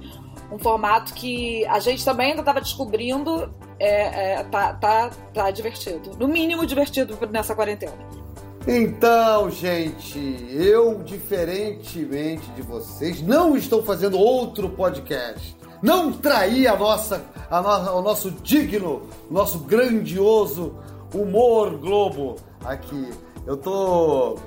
um 0.52 0.58
formato 0.60 1.14
que 1.14 1.66
a 1.68 1.80
gente 1.80 2.04
também 2.04 2.32
ainda 2.32 2.44
tava 2.44 2.60
descobrindo, 2.60 3.54
é, 3.80 4.34
é, 4.34 4.44
tá, 4.44 4.74
tá, 4.74 5.10
tá 5.34 5.52
divertido. 5.52 6.12
No 6.18 6.28
mínimo 6.28 6.66
divertido 6.66 7.18
nessa 7.32 7.56
quarentena. 7.56 8.21
Então, 8.68 9.50
gente, 9.50 10.20
eu, 10.52 11.02
diferentemente 11.04 12.48
de 12.52 12.62
vocês, 12.62 13.22
não 13.22 13.58
estou 13.58 13.84
fazendo 13.84 14.18
outro 14.20 14.70
podcast. 14.70 15.56
Não 15.82 16.12
traí 16.12 16.68
a 16.68 16.76
nossa, 16.78 17.24
a 17.50 17.60
no- 17.60 17.98
o 17.98 18.02
nosso 18.04 18.30
digno, 18.30 19.02
nosso 19.32 19.60
grandioso 19.60 20.76
humor 21.14 21.72
Globo 21.78 22.36
aqui. 22.64 23.10
Eu 23.48 23.58
tô. 23.58 24.38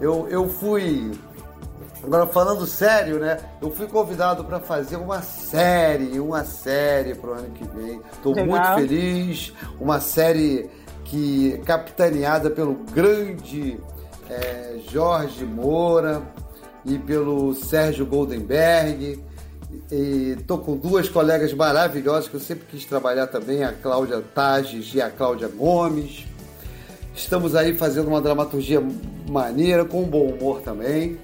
Eu, 0.00 0.26
eu 0.28 0.48
fui. 0.48 1.12
Agora, 2.02 2.26
falando 2.26 2.66
sério, 2.66 3.20
né? 3.20 3.38
Eu 3.60 3.70
fui 3.70 3.86
convidado 3.86 4.42
para 4.44 4.58
fazer 4.58 4.96
uma 4.96 5.22
série, 5.22 6.18
uma 6.18 6.42
série 6.44 7.14
pro 7.14 7.34
ano 7.34 7.50
que 7.50 7.62
vem. 7.68 8.00
Tô 8.20 8.32
Legal. 8.32 8.46
muito 8.48 8.74
feliz. 8.88 9.52
Uma 9.80 10.00
série 10.00 10.68
que 11.12 11.60
capitaneada 11.66 12.48
pelo 12.48 12.72
grande 12.90 13.78
eh, 14.30 14.78
Jorge 14.90 15.44
Moura 15.44 16.22
e 16.86 16.98
pelo 16.98 17.52
Sérgio 17.52 18.06
Goldenberg. 18.06 19.22
E 19.90 20.38
tô 20.46 20.56
com 20.56 20.74
duas 20.74 21.10
colegas 21.10 21.52
maravilhosas 21.52 22.28
que 22.28 22.34
eu 22.34 22.40
sempre 22.40 22.64
quis 22.66 22.86
trabalhar 22.86 23.26
também, 23.26 23.62
a 23.62 23.72
Cláudia 23.72 24.22
Tages 24.34 24.94
e 24.94 25.02
a 25.02 25.10
Cláudia 25.10 25.48
Gomes. 25.48 26.24
Estamos 27.14 27.54
aí 27.54 27.74
fazendo 27.74 28.08
uma 28.08 28.20
dramaturgia 28.22 28.82
maneira, 29.28 29.84
com 29.84 30.04
bom 30.04 30.28
humor 30.28 30.62
também. 30.62 31.18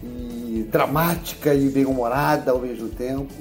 E 0.00 0.64
dramática 0.70 1.52
e 1.52 1.68
bem-humorada 1.68 2.52
ao 2.52 2.60
mesmo 2.60 2.88
tempo. 2.88 3.32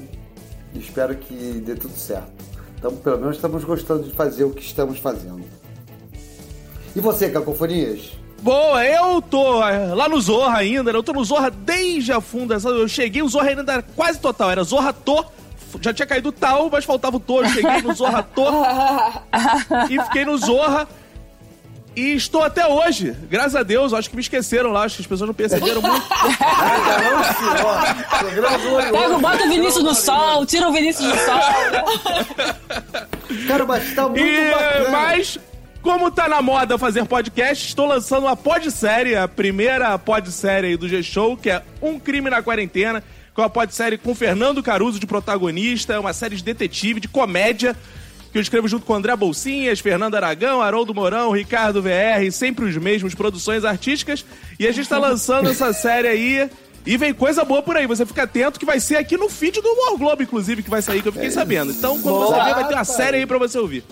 Espero 0.74 1.15
que 1.15 1.62
dê 1.63 1.75
tudo 1.75 1.96
certo. 1.96 2.50
Então, 2.81 2.95
pelo 2.95 3.19
menos 3.19 3.35
estamos 3.35 3.63
gostando 3.63 4.01
de 4.01 4.09
fazer 4.09 4.43
o 4.43 4.50
que 4.50 4.63
estamos 4.63 4.97
fazendo. 4.97 5.43
E 6.95 7.00
você, 7.00 7.29
Cacofonias? 7.29 8.13
Boa, 8.41 8.83
eu 8.83 9.21
tô 9.21 9.63
eh, 9.63 9.93
lá 9.93 10.09
no 10.09 10.19
Zorra 10.19 10.57
ainda, 10.57 10.91
né? 10.91 10.97
Eu 10.97 11.03
tô 11.03 11.13
no 11.13 11.23
Zorra 11.23 11.51
desde 11.51 12.11
a 12.11 12.19
fundação. 12.19 12.71
Eu 12.71 12.88
cheguei, 12.88 13.21
o 13.21 13.29
Zorra 13.29 13.50
ainda 13.50 13.71
era 13.71 13.83
quase 13.83 14.19
total. 14.19 14.50
Era 14.50 14.63
Zorra 14.63 14.91
Tô. 14.91 15.23
Já 15.79 15.93
tinha 15.93 16.07
caído 16.07 16.31
tal, 16.31 16.71
mas 16.71 16.83
faltava 16.83 17.17
o 17.17 17.19
Tô. 17.19 17.43
Eu 17.43 17.50
cheguei 17.50 17.83
no 17.83 17.93
Zorra 17.93 18.23
Tô 18.23 18.47
e 19.88 20.03
fiquei 20.05 20.25
no 20.25 20.35
Zorra. 20.39 20.88
E 21.95 22.13
estou 22.15 22.41
até 22.41 22.65
hoje, 22.65 23.13
graças 23.29 23.55
a 23.55 23.63
Deus. 23.63 23.93
Acho 23.93 24.10
que 24.10 24.15
me 24.15 24.21
esqueceram 24.21 24.71
lá, 24.71 24.83
acho 24.83 24.95
que 24.95 25.01
as 25.01 25.07
pessoas 25.07 25.27
não 25.27 25.33
perceberam 25.33 25.81
muito. 25.81 26.07
Pega, 28.91 29.17
bota 29.19 29.43
o 29.45 29.50
Vinícius 29.50 29.83
do 29.83 29.93
Sol, 29.95 30.45
tira 30.45 30.69
o 30.69 30.71
Vinícius 30.71 31.12
do 31.12 31.17
Sol. 31.17 31.39
Cara, 33.48 33.65
mas 33.65 33.93
tá 33.93 34.07
muito 34.07 34.24
E, 34.24 34.51
bacana. 34.51 34.89
mas, 34.89 35.39
como 35.81 36.10
tá 36.12 36.27
na 36.29 36.41
moda 36.41 36.77
fazer 36.77 37.05
podcast, 37.05 37.67
estou 37.67 37.86
lançando 37.88 38.24
uma 38.25 38.36
podsérie, 38.38 39.15
a 39.15 39.27
primeira 39.27 39.98
podsérie 40.00 40.69
aí 40.71 40.77
do 40.77 40.88
G-Show, 40.88 41.36
que 41.38 41.50
é 41.50 41.62
Um 41.81 42.00
Crime 42.00 42.29
na 42.29 42.41
Quarentena, 42.41 43.01
que 43.01 43.41
é 43.41 43.43
uma 43.43 43.50
podsérie 43.50 43.98
com 43.98 44.13
Fernando 44.15 44.62
Caruso 44.63 45.00
de 45.00 45.07
protagonista, 45.07 45.93
é 45.93 46.00
uma 46.00 46.13
série 46.13 46.36
de 46.36 46.43
detetive, 46.43 47.00
de 47.00 47.07
comédia, 47.07 47.75
que 48.31 48.38
eu 48.38 48.41
escrevo 48.41 48.67
junto 48.67 48.85
com 48.85 48.93
André 48.93 49.15
Bolsinhas, 49.15 49.79
Fernando 49.79 50.15
Aragão, 50.15 50.61
Haroldo 50.61 50.93
Mourão, 50.93 51.31
Ricardo 51.31 51.81
VR, 51.81 52.31
sempre 52.31 52.65
os 52.65 52.77
mesmos, 52.77 53.13
produções 53.13 53.65
artísticas, 53.65 54.25
e 54.60 54.67
a 54.67 54.71
gente 54.71 54.88
tá 54.88 54.97
lançando 54.97 55.49
essa 55.49 55.73
série 55.73 56.08
aí... 56.08 56.49
E 56.84 56.97
vem 56.97 57.13
coisa 57.13 57.45
boa 57.45 57.62
por 57.62 57.77
aí, 57.77 57.86
você 57.86 58.03
fica 58.08 58.23
atento 58.23 58.60
que 58.60 58.65
vai 58.65 58.79
ser 58.79 58.95
aqui 58.95 59.15
no 59.15 59.29
feed 59.29 59.62
do 59.62 59.69
Humor 59.69 59.99
Globo, 59.99 60.23
inclusive, 60.23 60.63
que 60.63 60.69
vai 60.69 60.82
sair, 60.82 61.03
que 61.03 61.08
eu 61.08 61.13
fiquei 61.13 61.29
sabendo. 61.29 61.71
Então, 61.71 62.01
quando 62.01 62.17
você 62.17 62.43
ver, 62.43 62.56
vai 62.56 62.67
ter 62.67 62.73
uma 62.73 62.84
série 62.84 63.17
aí 63.17 63.25
pra 63.27 63.38
você 63.38 63.60
ouvir. 63.60 63.84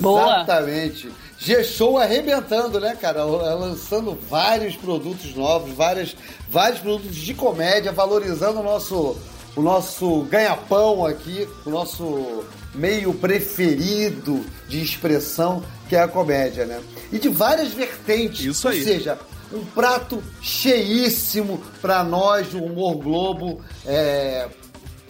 Boa. 0.00 0.36
Exatamente. 0.36 1.10
G-Show 1.38 1.98
arrebentando, 1.98 2.80
né, 2.80 2.96
cara? 2.98 3.22
Lançando 3.24 4.18
vários 4.30 4.74
produtos 4.76 5.34
novos, 5.34 5.74
várias, 5.74 6.16
vários 6.48 6.80
produtos 6.80 7.14
de 7.14 7.34
comédia, 7.34 7.92
valorizando 7.92 8.60
o 8.60 8.62
nosso, 8.62 9.16
o 9.54 9.60
nosso 9.60 10.22
ganha-pão 10.22 11.04
aqui, 11.04 11.46
o 11.66 11.70
nosso 11.70 12.44
meio 12.76 13.14
preferido 13.14 14.44
de 14.68 14.82
expressão, 14.82 15.62
que 15.88 15.96
é 15.96 16.00
a 16.00 16.08
comédia, 16.08 16.66
né? 16.66 16.80
E 17.12 17.18
de 17.18 17.28
várias 17.28 17.72
vertentes. 17.72 18.44
Isso 18.44 18.68
aí. 18.68 18.78
Ou 18.78 18.84
seja, 18.84 19.18
um 19.52 19.64
prato 19.64 20.22
cheíssimo 20.40 21.62
para 21.80 22.02
nós 22.02 22.48
do 22.48 22.62
Humor 22.62 22.96
Globo 22.96 23.60
é, 23.84 24.48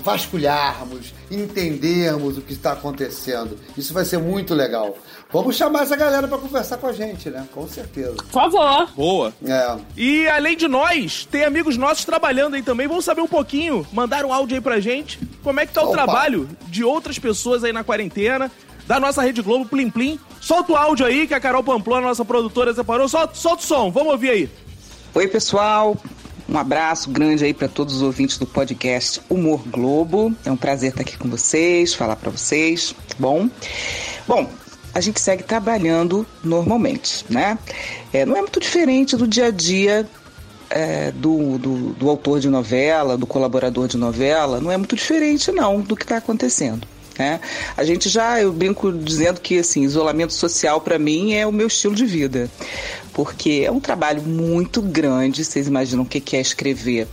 vasculharmos, 0.07 1.12
entendermos 1.29 2.38
o 2.38 2.40
que 2.40 2.53
está 2.53 2.73
acontecendo. 2.73 3.59
Isso 3.77 3.92
vai 3.92 4.05
ser 4.05 4.19
muito 4.19 4.55
legal. 4.55 4.97
Vamos 5.33 5.57
chamar 5.57 5.83
essa 5.83 5.97
galera 5.97 6.29
para 6.29 6.38
conversar 6.38 6.77
com 6.77 6.87
a 6.87 6.92
gente, 6.92 7.29
né? 7.29 7.45
Com 7.53 7.66
certeza. 7.66 8.14
Por 8.14 8.27
favor. 8.27 8.88
Boa. 8.95 9.35
É. 9.45 9.77
E 9.97 10.29
além 10.29 10.57
de 10.57 10.69
nós, 10.69 11.27
tem 11.29 11.42
amigos 11.42 11.77
nossos 11.77 12.05
trabalhando 12.05 12.55
aí 12.55 12.62
também. 12.62 12.87
Vamos 12.87 13.05
saber 13.05 13.21
um 13.21 13.27
pouquinho, 13.27 13.85
mandaram 13.92 14.29
um 14.29 14.33
áudio 14.33 14.55
aí 14.55 14.61
pra 14.61 14.79
gente. 14.79 15.19
Como 15.42 15.59
é 15.59 15.66
que 15.66 15.73
tá 15.73 15.83
o 15.83 15.87
Opa. 15.87 15.95
trabalho 15.95 16.49
de 16.69 16.85
outras 16.85 17.19
pessoas 17.19 17.64
aí 17.64 17.73
na 17.73 17.83
quarentena, 17.83 18.49
da 18.87 19.01
nossa 19.01 19.21
Rede 19.23 19.42
Globo 19.42 19.66
Plim 19.66 19.90
Plim. 19.90 20.21
Solta 20.40 20.71
o 20.71 20.77
áudio 20.77 21.05
aí 21.05 21.27
que 21.27 21.35
a 21.35 21.40
Carol 21.40 21.64
Pamplona, 21.64 22.07
nossa 22.07 22.25
produtora, 22.25 22.73
separou. 22.73 23.09
Solta, 23.09 23.35
solta 23.35 23.64
o 23.64 23.66
som, 23.66 23.90
vamos 23.90 24.12
ouvir 24.12 24.31
aí. 24.31 24.51
Oi, 25.12 25.27
pessoal. 25.27 25.97
Um 26.48 26.56
abraço 26.56 27.11
grande 27.11 27.44
aí 27.44 27.52
para 27.52 27.68
todos 27.68 27.96
os 27.96 28.02
ouvintes 28.02 28.38
do 28.38 28.46
podcast 28.46 29.20
Humor 29.28 29.62
Globo. 29.66 30.35
É 30.44 30.50
um 30.50 30.56
prazer 30.56 30.90
estar 30.90 31.02
aqui 31.02 31.18
com 31.18 31.28
vocês, 31.28 31.92
falar 31.92 32.16
para 32.16 32.30
vocês, 32.30 32.94
tá 33.09 33.16
bom? 33.18 33.50
Bom, 34.28 34.48
a 34.94 35.00
gente 35.00 35.20
segue 35.20 35.42
trabalhando 35.42 36.26
normalmente, 36.44 37.24
né? 37.28 37.59
É, 38.12 38.24
não 38.24 38.37
é 38.37 38.40
muito 38.40 38.61
diferente 38.61 39.16
do 39.16 39.26
dia 39.26 39.46
a 39.46 39.50
dia 39.50 40.09
é, 40.70 41.11
do, 41.12 41.59
do, 41.59 41.76
do 41.94 42.09
autor 42.09 42.40
de 42.40 42.48
novela, 42.48 43.16
do 43.16 43.26
colaborador 43.26 43.88
de 43.88 43.96
novela, 43.96 44.61
não 44.61 44.70
é 44.70 44.76
muito 44.76 44.96
diferente 44.96 45.50
não 45.52 45.80
do 45.80 45.96
que 45.96 46.04
está 46.04 46.18
acontecendo. 46.18 46.87
Né? 47.18 47.40
A 47.76 47.85
gente 47.85 48.09
já, 48.09 48.40
eu 48.40 48.52
brinco 48.52 48.92
dizendo 48.92 49.40
que 49.40 49.59
assim, 49.59 49.82
isolamento 49.82 50.35
social 50.35 50.80
para 50.80 50.98
mim 50.98 51.35
é 51.35 51.46
o 51.46 51.52
meu 51.52 51.66
estilo 51.66 51.94
de 51.94 52.04
vida, 52.04 52.50
porque 53.16 53.62
é 53.64 53.70
um 53.70 53.81
trabalho 53.81 54.20
muito 54.20 54.83
grande. 54.83 55.42
Vocês 55.42 55.66
imaginam 55.66 56.05
o 56.05 56.07
que 56.07 56.37
é 56.37 56.40
escrever 56.40 57.09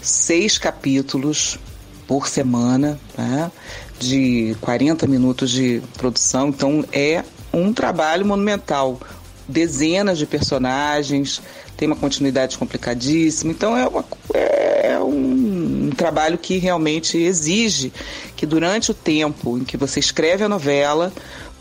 seis 0.00 0.56
capítulos 0.56 1.58
por 2.06 2.26
semana, 2.26 2.98
né? 3.18 3.52
de 3.98 4.56
40 4.62 5.06
minutos 5.06 5.50
de 5.50 5.82
produção, 5.98 6.48
então 6.48 6.82
é 6.90 7.22
um 7.52 7.70
trabalho 7.70 8.24
monumental. 8.24 8.98
Dezenas 9.46 10.16
de 10.16 10.24
personagens, 10.24 11.42
tem 11.76 11.86
uma 11.86 11.96
continuidade 11.96 12.56
complicadíssima, 12.56 13.52
então 13.52 13.76
é, 13.76 13.86
uma, 13.86 14.04
é 14.32 14.98
um, 15.00 15.88
um 15.88 15.90
trabalho 15.90 16.38
que 16.38 16.56
realmente 16.56 17.18
exige 17.18 17.92
que 18.34 18.46
durante 18.46 18.90
o 18.90 18.94
tempo 18.94 19.58
em 19.58 19.64
que 19.64 19.76
você 19.76 20.00
escreve 20.00 20.44
a 20.44 20.48
novela, 20.48 21.12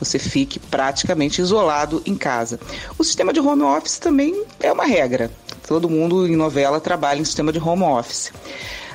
você 0.01 0.17
fique 0.17 0.57
praticamente 0.59 1.39
isolado 1.39 2.01
em 2.05 2.15
casa. 2.15 2.59
O 2.97 3.03
sistema 3.03 3.31
de 3.31 3.39
home 3.39 3.61
office 3.61 3.99
também 3.99 4.43
é 4.59 4.71
uma 4.71 4.85
regra. 4.85 5.29
Todo 5.67 5.87
mundo 5.87 6.27
em 6.27 6.35
novela 6.35 6.81
trabalha 6.81 7.21
em 7.21 7.25
sistema 7.25 7.53
de 7.53 7.59
home 7.59 7.83
office. 7.83 8.33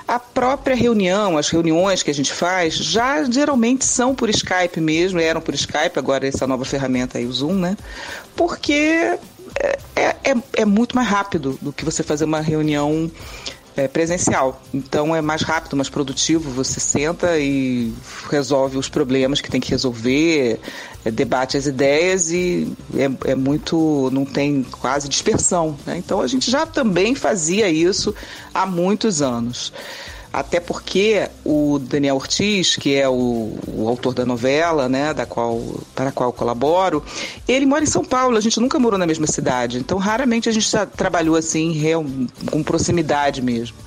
A 0.09 0.19
própria 0.19 0.75
reunião, 0.75 1.39
as 1.39 1.49
reuniões 1.49 2.03
que 2.03 2.11
a 2.11 2.15
gente 2.15 2.33
faz, 2.33 2.75
já 2.75 3.23
geralmente 3.25 3.85
são 3.85 4.15
por 4.15 4.29
Skype 4.29 4.81
mesmo, 4.81 5.21
eram 5.21 5.41
por 5.41 5.55
Skype, 5.55 5.97
agora 5.97 6.27
essa 6.27 6.47
nova 6.47 6.65
ferramenta 6.65 7.19
aí, 7.19 7.25
o 7.25 7.33
Zoom, 7.33 7.55
né? 7.55 7.77
Porque 8.35 9.17
é, 9.95 10.17
é, 10.25 10.37
é 10.55 10.65
muito 10.65 10.95
mais 10.95 11.09
rápido 11.09 11.59
do 11.63 11.73
que 11.73 11.85
você 11.85 12.03
fazer 12.03 12.25
uma 12.25 12.41
reunião 12.41 13.11
é, 13.77 13.87
presencial. 13.87 14.63
Então 14.73 15.15
é 15.15 15.21
mais 15.21 15.43
rápido, 15.43 15.77
mais 15.77 15.89
produtivo. 15.89 16.51
Você 16.51 16.81
senta 16.81 17.39
e 17.39 17.93
resolve 18.31 18.79
os 18.79 18.89
problemas 18.89 19.41
que 19.41 19.51
tem 19.51 19.61
que 19.61 19.71
resolver, 19.71 20.59
é, 21.05 21.11
debate 21.11 21.57
as 21.57 21.67
ideias 21.67 22.31
e 22.31 22.73
é, 22.95 23.33
é, 23.33 23.35
muito. 23.35 24.11
não 24.13 24.25
tem 24.25 24.63
quase 24.63 25.09
dispersão. 25.09 25.77
Né? 25.85 25.99
Então 25.99 26.21
a 26.21 26.27
gente 26.27 26.51
já 26.51 26.65
também 26.65 27.15
fazia 27.15 27.69
isso 27.69 28.15
há 28.55 28.65
muitos 28.65 29.21
anos. 29.21 29.73
Até 30.37 30.61
porque 30.61 31.31
o 31.43 31.79
Daniel 31.79 32.17
Ortiz, 32.17 32.77
que 32.77 32.95
é 32.95 33.09
o, 33.09 33.57
o 33.67 33.89
autor 33.89 34.13
da 34.13 34.27
novela, 34.27 34.87
né, 34.87 35.15
da 35.15 35.25
qual, 35.25 35.59
para 35.95 36.11
a 36.11 36.13
qual 36.13 36.31
colaboro, 36.31 37.03
ele 37.49 37.65
mora 37.65 37.83
em 37.83 37.87
São 37.87 38.05
Paulo, 38.05 38.37
a 38.37 38.41
gente 38.43 38.61
nunca 38.61 38.79
morou 38.79 38.99
na 38.99 39.07
mesma 39.07 39.27
cidade, 39.27 39.79
então 39.79 39.97
raramente 39.97 40.47
a 40.47 40.53
gente 40.53 40.71
trabalhou 40.95 41.37
assim, 41.37 41.73
real, 41.73 42.05
com 42.51 42.63
proximidade 42.63 43.41
mesmo. 43.41 43.79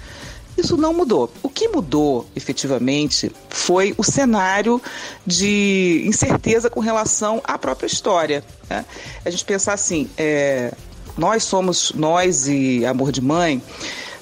Isso 0.57 0.75
não 0.75 0.91
mudou. 0.91 1.31
O 1.43 1.49
que 1.49 1.67
mudou, 1.67 2.27
efetivamente, 2.35 3.31
foi 3.47 3.93
o 3.95 4.03
cenário 4.03 4.81
de 5.27 6.03
incerteza 6.07 6.67
com 6.67 6.79
relação 6.79 7.43
à 7.43 7.59
própria 7.59 7.85
história. 7.85 8.43
Né? 8.67 8.83
A 9.23 9.29
gente 9.29 9.45
pensar 9.45 9.73
assim, 9.73 10.09
é, 10.17 10.73
nós 11.15 11.43
somos, 11.43 11.91
nós 11.93 12.47
e 12.47 12.83
Amor 12.87 13.11
de 13.11 13.21
Mãe, 13.21 13.61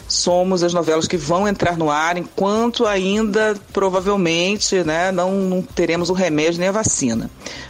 somos 0.08 0.63
as 0.63 0.74
novelas 0.74 1.08
que 1.08 1.17
vão 1.17 1.48
entrar 1.48 1.78
no 1.78 1.89
ar 1.89 2.17
enquanto 2.17 2.86
ainda 2.86 3.56
provavelmente 3.74 4.84
né, 4.84 5.12
não, 5.12 5.32
não 5.34 5.62
teremos 5.62 6.10
o 6.10 6.13
remédio 6.13 6.60
nem 6.60 6.70
a 6.70 6.72
vacina. 6.72 7.30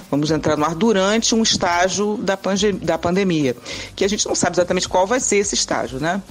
Vamos 0.10 0.32
entrar 0.32 0.56
no 0.56 0.64
ar 0.64 0.76
durante 0.76 1.36
um 1.36 1.44
estágio 1.44 2.18
da, 2.18 2.38
da 2.82 2.98
pandemia, 2.98 3.56
que 3.96 4.06
a 4.06 4.08
gente 4.08 4.26
não 4.26 4.36
sabe 4.36 4.56
exatamente 4.56 4.88
qual 4.88 5.06
vai 5.06 5.20
ser 5.20 5.38
esse 5.38 5.56
estágio, 5.56 6.00
né? 6.00 6.22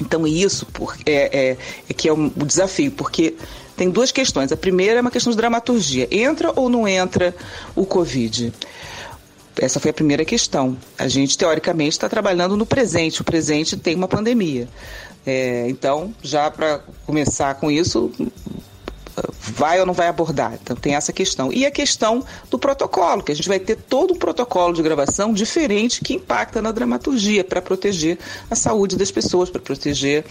Então, 0.00 0.26
isso 0.26 0.66
é, 1.04 1.50
é, 1.50 1.56
é 1.88 1.94
que 1.94 2.08
é 2.08 2.12
o 2.12 2.30
desafio, 2.46 2.90
porque 2.92 3.34
tem 3.76 3.90
duas 3.90 4.12
questões. 4.12 4.52
A 4.52 4.56
primeira 4.56 4.98
é 4.98 5.00
uma 5.00 5.10
questão 5.10 5.30
de 5.30 5.36
dramaturgia. 5.36 6.08
Entra 6.10 6.52
ou 6.56 6.68
não 6.68 6.86
entra 6.86 7.34
o 7.74 7.84
Covid? 7.84 8.52
Essa 9.64 9.78
foi 9.78 9.92
a 9.92 9.94
primeira 9.94 10.24
questão. 10.24 10.76
A 10.98 11.06
gente, 11.06 11.38
teoricamente, 11.38 11.92
está 11.92 12.08
trabalhando 12.08 12.56
no 12.56 12.66
presente. 12.66 13.20
O 13.20 13.24
presente 13.24 13.76
tem 13.76 13.94
uma 13.94 14.08
pandemia. 14.08 14.68
É, 15.24 15.68
então, 15.68 16.12
já 16.20 16.50
para 16.50 16.80
começar 17.06 17.54
com 17.54 17.70
isso, 17.70 18.10
vai 19.42 19.80
ou 19.80 19.86
não 19.86 19.92
vai 19.92 20.06
abordar? 20.06 20.56
Então 20.62 20.76
tem 20.76 20.94
essa 20.94 21.12
questão. 21.12 21.52
E 21.52 21.66
a 21.66 21.70
questão 21.70 22.24
do 22.48 22.58
protocolo, 22.58 23.22
que 23.22 23.32
a 23.32 23.34
gente 23.34 23.48
vai 23.48 23.58
ter 23.58 23.76
todo 23.76 24.14
um 24.14 24.16
protocolo 24.16 24.72
de 24.72 24.82
gravação 24.82 25.32
diferente 25.32 26.00
que 26.00 26.14
impacta 26.14 26.62
na 26.62 26.70
dramaturgia 26.70 27.42
para 27.42 27.60
proteger 27.60 28.18
a 28.48 28.54
saúde 28.54 28.96
das 28.96 29.10
pessoas, 29.10 29.50
para 29.50 29.60
proteger 29.60 30.24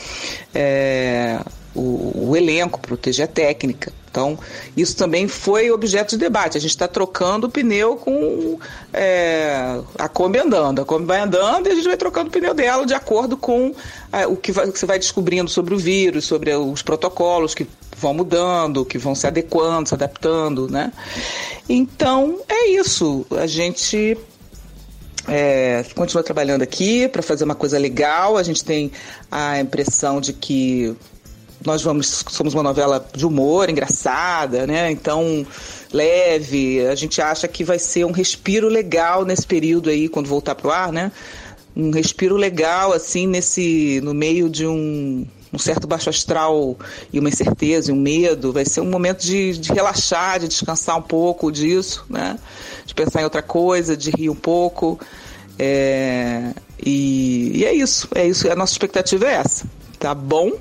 é, 0.56 1.40
o, 1.76 2.30
o 2.30 2.38
elenco, 2.38 2.80
proteger 2.80 3.26
a 3.26 3.28
técnica. 3.28 3.92
Então, 4.10 4.38
isso 4.76 4.96
também 4.98 5.26
foi 5.28 5.72
objeto 5.72 6.12
de 6.12 6.18
debate. 6.18 6.58
A 6.58 6.62
gente 6.62 6.72
está 6.72 6.88
trocando 6.88 7.48
o 7.48 7.50
pneu 7.50 7.96
com 7.96 8.60
é, 8.92 9.80
a 9.98 10.10
Kombi 10.10 10.38
andando. 10.38 10.82
A 10.82 10.86
Kombi 10.86 11.06
vai 11.06 11.22
andando 11.22 11.68
e 11.68 11.72
a 11.72 11.76
gente 11.76 11.88
vai 11.88 11.96
trocando 11.96 12.28
o 12.28 12.32
pneu 12.32 12.54
dela 12.54 12.86
de 12.86 12.94
acordo 12.94 13.38
com 13.38 13.74
é, 14.12 14.28
o 14.28 14.36
que, 14.36 14.52
vai, 14.52 14.70
que, 14.70 14.78
você 14.78 14.86
vai 14.86 15.00
descobrindo 15.00 15.50
sobre 15.50 15.74
o 15.74 15.78
vírus, 15.78 16.26
sobre 16.26 16.54
os 16.54 16.82
protocolos 16.82 17.56
que 17.56 17.66
vão 17.96 18.14
mudando, 18.14 18.84
que 18.84 18.98
vão 19.02 19.16
se 19.16 19.28
adequando, 19.28 19.90
se 19.90 19.96
adaptando, 19.96 20.70
né? 20.70 20.92
Então, 21.68 22.40
é 22.48 22.70
isso. 22.70 23.26
A 23.32 23.48
gente 23.48 24.18
é, 25.28 25.84
continua 25.96 26.24
trabalhando 26.24 26.62
aqui 26.62 27.08
para 27.08 27.22
fazer 27.22 27.44
uma 27.44 27.56
coisa 27.56 27.78
legal. 27.78 28.38
A 28.38 28.44
gente 28.44 28.64
tem 28.64 28.92
a 29.30 29.60
impressão 29.60 30.22
de 30.22 30.34
que 30.34 30.96
nós 31.66 31.82
vamos 31.82 32.24
somos 32.30 32.54
uma 32.54 32.64
novela 32.64 33.06
de 33.16 33.26
humor, 33.26 33.70
engraçada, 33.70 34.66
né? 34.66 34.92
Então 34.92 35.46
leve. 35.92 36.86
A 36.88 36.96
gente 36.96 37.22
acha 37.22 37.48
que 37.48 37.64
vai 37.64 37.78
ser 37.78 38.06
um 38.06 38.12
respiro 38.12 38.68
legal 38.68 39.26
nesse 39.26 39.46
período 39.46 39.90
aí 39.90 40.10
quando 40.10 40.28
voltar 40.28 40.56
pro 40.56 40.72
ar, 40.72 40.92
né? 40.92 41.12
Um 41.76 41.92
respiro 41.92 42.36
legal 42.36 42.92
assim 42.92 43.28
nesse 43.28 44.02
no 44.04 44.14
meio 44.14 44.50
de 44.50 44.66
um 44.66 45.26
um 45.54 45.60
certo 45.60 45.86
baixo 45.88 46.10
astral 46.10 46.78
e 47.12 47.20
uma 47.20 47.30
incerteza 47.30 47.92
e 47.92 47.94
um 47.94 48.00
medo, 48.00 48.54
vai 48.54 48.66
ser 48.66 48.82
um 48.82 48.90
momento 48.90 49.22
de, 49.22 49.58
de 49.58 49.74
relaxar, 49.74 50.40
de 50.40 50.48
descansar 50.48 50.98
um 50.98 51.02
pouco 51.02 51.52
disso, 51.52 52.06
né? 52.10 52.40
De 52.86 52.94
pensar 52.94 53.22
em 53.22 53.24
outra 53.26 53.42
coisa, 53.42 53.98
de 53.98 54.12
rir 54.12 54.30
um 54.30 54.36
pouco. 54.36 55.00
É, 55.60 56.54
e, 56.84 57.52
e 57.56 57.66
é 57.66 57.74
isso, 57.74 58.08
é 58.16 58.28
isso. 58.28 58.50
A 58.52 58.56
nossa 58.56 58.74
expectativa 58.74 59.26
é 59.26 59.34
essa, 59.34 59.66
tá 60.00 60.16
bom? 60.16 60.54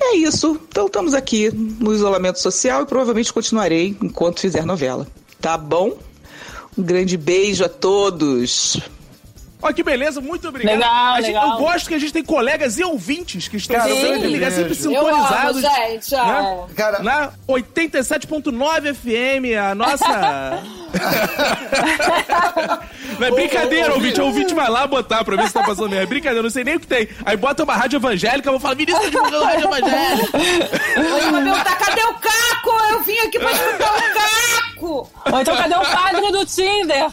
É 0.00 0.16
isso. 0.16 0.60
Então 0.68 0.86
estamos 0.86 1.14
aqui 1.14 1.50
no 1.50 1.94
isolamento 1.94 2.40
social 2.40 2.82
e 2.82 2.86
provavelmente 2.86 3.32
continuarei 3.32 3.96
enquanto 4.02 4.40
fizer 4.40 4.66
novela. 4.66 5.06
Tá 5.40 5.56
bom? 5.56 5.96
Um 6.76 6.82
grande 6.82 7.16
beijo 7.16 7.64
a 7.64 7.68
todos. 7.68 8.78
Olha 9.66 9.74
que 9.74 9.82
beleza, 9.82 10.20
muito 10.20 10.48
obrigado. 10.48 10.74
Legal, 10.74 11.16
gente, 11.16 11.26
legal. 11.26 11.50
Eu 11.50 11.56
gosto 11.58 11.88
que 11.88 11.94
a 11.94 11.98
gente 11.98 12.12
tem 12.12 12.24
colegas 12.24 12.78
e 12.78 12.84
ouvintes 12.84 13.48
que 13.48 13.56
estão 13.56 13.76
Cara, 13.76 13.90
sempre, 13.90 14.28
ligados, 14.28 14.54
sempre. 14.54 14.94
Eu 14.94 15.08
amo, 15.08 15.26
sintonizados. 15.26 15.60
gente. 15.60 16.14
é. 16.14 16.18
né? 16.18 16.64
Cara, 16.76 17.02
Na 17.02 17.32
87.9 17.48 18.94
FM, 18.94 19.58
a 19.60 19.74
nossa. 19.74 20.06
não 23.18 23.26
é 23.26 23.30
brincadeira, 23.32 23.88
ô, 23.88 23.92
ô, 23.92 23.94
ouvinte. 23.96 24.20
O 24.20 24.24
ouvinte 24.26 24.54
vai 24.54 24.70
lá 24.70 24.86
botar 24.86 25.24
pra 25.24 25.34
ver 25.34 25.48
se 25.48 25.54
tá 25.54 25.64
passando 25.64 25.88
mesmo. 25.90 26.04
É 26.04 26.06
brincadeira, 26.06 26.44
não 26.44 26.50
sei 26.50 26.62
nem 26.62 26.76
o 26.76 26.80
que 26.80 26.86
tem. 26.86 27.08
Aí 27.24 27.36
bota 27.36 27.64
uma 27.64 27.74
rádio 27.74 27.96
evangélica, 27.96 28.48
eu 28.48 28.52
vou 28.52 28.60
falar, 28.60 28.76
Vinícius 28.76 29.02
tá 29.02 29.08
divulgando 29.10 29.44
rádio 29.44 29.66
evangélica. 29.66 30.38
Aí 30.38 31.30
vai 31.32 31.42
perguntar, 31.42 31.76
cadê 31.76 32.02
o 32.02 32.14
Caco? 32.14 32.70
Eu 32.92 33.02
vim 33.02 33.18
aqui 33.18 33.40
pra 33.40 33.50
escutar 33.50 33.96
o 33.96 34.00
Caco. 34.14 35.10
Ou 35.32 35.40
então, 35.40 35.56
cadê 35.56 35.74
o 35.74 35.80
padre 35.80 36.30
do 36.30 36.46
Tinder? 36.46 37.10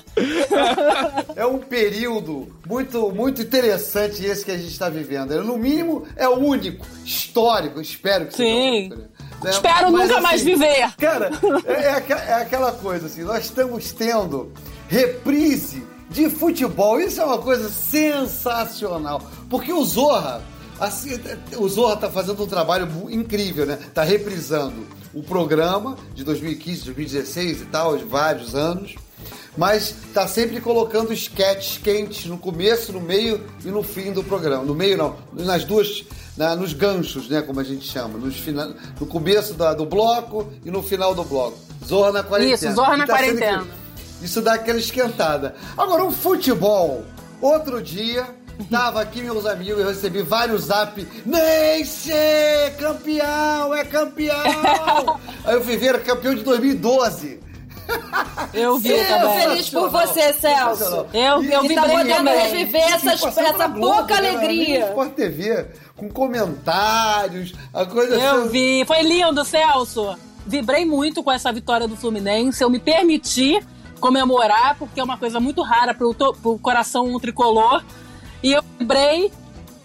é 1.35 1.45
um 1.45 1.57
período 1.57 2.42
muito, 2.67 3.11
muito 3.11 3.41
interessante 3.41 4.23
esse 4.23 4.43
que 4.43 4.51
a 4.51 4.57
gente 4.57 4.71
está 4.71 4.89
vivendo. 4.89 5.41
No 5.43 5.57
mínimo, 5.57 6.05
é 6.15 6.27
o 6.27 6.37
único, 6.37 6.85
histórico, 7.05 7.81
espero 7.81 8.27
que 8.27 8.35
Sim. 8.35 8.89
seja. 8.89 9.09
né? 9.43 9.51
Espero 9.51 9.91
Mas, 9.91 10.03
nunca 10.03 10.13
assim, 10.13 10.23
mais 10.23 10.43
viver. 10.43 10.93
Cara, 10.97 11.31
é, 11.65 12.13
é 12.13 12.29
é 12.29 12.33
aquela 12.35 12.71
coisa 12.71 13.07
assim, 13.07 13.23
nós 13.23 13.45
estamos 13.45 13.91
tendo 13.91 14.51
reprise 14.87 15.83
de 16.09 16.29
futebol. 16.29 16.99
Isso 16.99 17.19
é 17.19 17.25
uma 17.25 17.39
coisa 17.39 17.69
sensacional. 17.69 19.21
Porque 19.49 19.73
o 19.73 19.83
Zorra, 19.83 20.41
assim, 20.79 21.19
o 21.57 21.67
Zorra 21.67 21.97
tá 21.97 22.09
fazendo 22.09 22.43
um 22.43 22.47
trabalho 22.47 22.87
incrível, 23.09 23.65
né? 23.65 23.77
Tá 23.93 24.03
reprisando 24.03 24.85
o 25.13 25.21
programa 25.21 25.97
de 26.13 26.23
2015, 26.23 26.85
2016 26.85 27.61
e 27.61 27.65
tal, 27.65 27.97
de 27.97 28.05
vários 28.05 28.55
anos. 28.55 28.95
Mas 29.57 29.93
tá 30.13 30.27
sempre 30.27 30.59
colocando 30.61 31.13
sketches 31.13 31.77
quentes 31.77 32.25
no 32.25 32.37
começo, 32.37 32.91
no 32.91 32.99
meio 33.01 33.39
e 33.63 33.67
no 33.69 33.83
fim 33.83 34.11
do 34.11 34.23
programa. 34.23 34.63
No 34.63 34.73
meio 34.75 34.97
não, 34.97 35.15
nas 35.33 35.63
duas, 35.63 36.03
na- 36.37 36.55
nos 36.55 36.73
ganchos, 36.73 37.29
né, 37.29 37.41
como 37.41 37.59
a 37.59 37.63
gente 37.63 37.87
chama, 37.89 38.17
nos 38.17 38.35
fina, 38.35 38.75
no 38.99 39.05
começo 39.05 39.53
da- 39.53 39.73
do 39.73 39.85
bloco 39.85 40.47
e 40.65 40.71
no 40.71 40.81
final 40.81 41.13
do 41.13 41.23
bloco. 41.23 41.57
Zorra 41.85 42.11
na 42.11 42.23
quarentena. 42.23 42.55
Isso, 42.55 42.71
Zorra 42.75 42.97
na 42.97 43.05
tá 43.05 43.17
sendo 43.17 43.25
quarentena. 43.27 43.51
incrível. 43.57 43.73
Isso 44.21 44.41
dá 44.41 44.53
aquela 44.53 44.79
esquentada. 44.79 45.53
Agora, 45.77 46.03
o 46.05 46.11
futebol. 46.11 47.03
Outro 47.41 47.81
dia, 47.81 48.25
tava 48.71 49.01
aqui 49.01 49.21
meus 49.21 49.45
amigos, 49.45 49.81
eu 49.81 49.87
recebi 49.89 50.21
vários 50.21 50.63
zap. 50.65 51.05
Neice, 51.25 52.11
campeão, 52.79 53.73
é 53.73 53.83
campeão. 53.83 55.19
Aí 55.43 55.55
eu 55.55 55.61
fui 55.63 55.75
ver, 55.77 56.01
campeão 56.03 56.33
de 56.33 56.41
2012. 56.43 57.39
Eu 58.53 58.77
vi 58.77 58.89
Eu 58.91 59.07
também. 59.07 59.39
feliz 59.41 59.69
por 59.69 59.89
você, 59.89 60.33
Celso. 60.33 61.07
Eu- 61.13 61.43
eu 61.43 61.61
vi 61.61 61.73
e 61.73 61.75
também. 61.75 61.75
tá 61.75 61.83
podendo 61.87 62.29
reviver 62.29 62.81
essas- 62.93 63.37
essa 63.37 63.69
pouca 63.69 64.21
né, 64.21 64.29
alegria. 64.29 64.87
Sport 64.89 65.13
TV, 65.13 65.65
com 65.95 66.09
comentários, 66.09 67.53
a 67.73 67.85
coisa 67.85 68.15
Eu 68.15 68.41
assim. 68.43 68.49
vi. 68.49 68.85
Foi 68.85 69.01
lindo, 69.01 69.43
Celso. 69.43 70.15
Vibrei 70.45 70.85
muito 70.85 71.23
com 71.23 71.31
essa 71.31 71.51
vitória 71.51 71.87
do 71.87 71.95
Fluminense. 71.95 72.61
Eu 72.63 72.69
me 72.69 72.79
permiti 72.79 73.59
comemorar, 73.99 74.75
porque 74.77 74.99
é 74.99 75.03
uma 75.03 75.17
coisa 75.17 75.39
muito 75.39 75.61
rara 75.63 75.93
pro, 75.93 76.13
to- 76.13 76.33
pro 76.41 76.57
coração 76.59 77.17
tricolor. 77.19 77.83
E 78.43 78.51
eu 78.51 78.63
vibrei. 78.77 79.31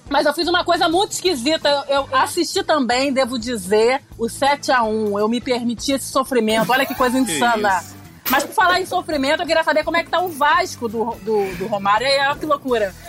Mas 0.09 0.27
eu 0.27 0.33
fiz 0.33 0.49
uma 0.49 0.65
coisa 0.65 0.89
muito 0.89 1.13
esquisita. 1.13 1.69
Eu, 1.89 2.07
eu 2.11 2.17
assisti 2.17 2.63
também, 2.63 3.13
devo 3.13 3.39
dizer, 3.39 4.03
o 4.19 4.29
7 4.29 4.73
a 4.73 4.83
1 4.83 5.19
Eu 5.19 5.29
me 5.29 5.41
permiti 5.41 5.93
esse 5.93 6.07
sofrimento. 6.11 6.71
Olha 6.73 6.87
que 6.87 6.95
coisa 6.95 7.19
insana. 7.21 7.79
isso. 7.79 7.99
Mas 8.31 8.45
por 8.45 8.53
falar 8.53 8.79
em 8.81 8.87
sofrimento, 8.87 9.43
eu 9.43 9.47
queria 9.47 9.65
saber 9.65 9.83
como 9.85 9.97
é 9.97 10.05
que 10.05 10.11
tá 10.11 10.21
o 10.21 10.29
Vasco 10.29 10.87
do, 10.89 11.15
do, 11.23 11.57
do 11.57 11.67
Romário. 11.67 12.07
E 12.07 12.11
aí, 12.11 12.27
olha 12.29 12.37
que 12.37 12.47
loucura. 12.47 12.95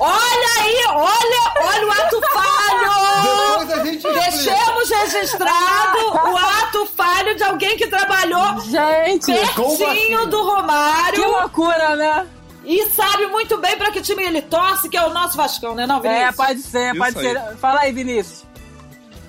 Olha 0.00 0.48
aí, 0.60 0.84
olha, 0.88 1.52
olha 1.62 1.86
o 1.86 1.92
ato 1.92 2.20
falho! 2.32 4.02
Deixemos 4.12 4.90
registrado 4.90 5.98
o 6.32 6.36
ato 6.36 6.86
falho 6.96 7.36
de 7.36 7.44
alguém 7.44 7.76
que 7.76 7.86
trabalhou 7.86 8.60
Gente, 8.62 9.32
pertinho 9.32 10.26
do 10.26 10.36
que 10.36 10.42
Romário 10.42 11.30
loucura, 11.30 11.94
né? 11.96 12.26
E 12.64 12.90
sabe 12.90 13.26
muito 13.26 13.58
bem 13.58 13.76
pra 13.76 13.90
que 13.90 14.00
time 14.00 14.24
ele 14.24 14.42
torce, 14.42 14.88
que 14.88 14.96
é 14.96 15.04
o 15.04 15.12
nosso 15.12 15.36
Vascão, 15.36 15.74
né, 15.74 15.86
não, 15.86 16.00
Vinícius? 16.00 16.28
É, 16.28 16.32
pode 16.32 16.62
ser, 16.62 16.90
Isso 16.90 16.98
pode 16.98 17.18
aí. 17.18 17.24
ser. 17.24 17.56
Fala 17.56 17.80
aí, 17.80 17.92
Vinícius. 17.92 18.44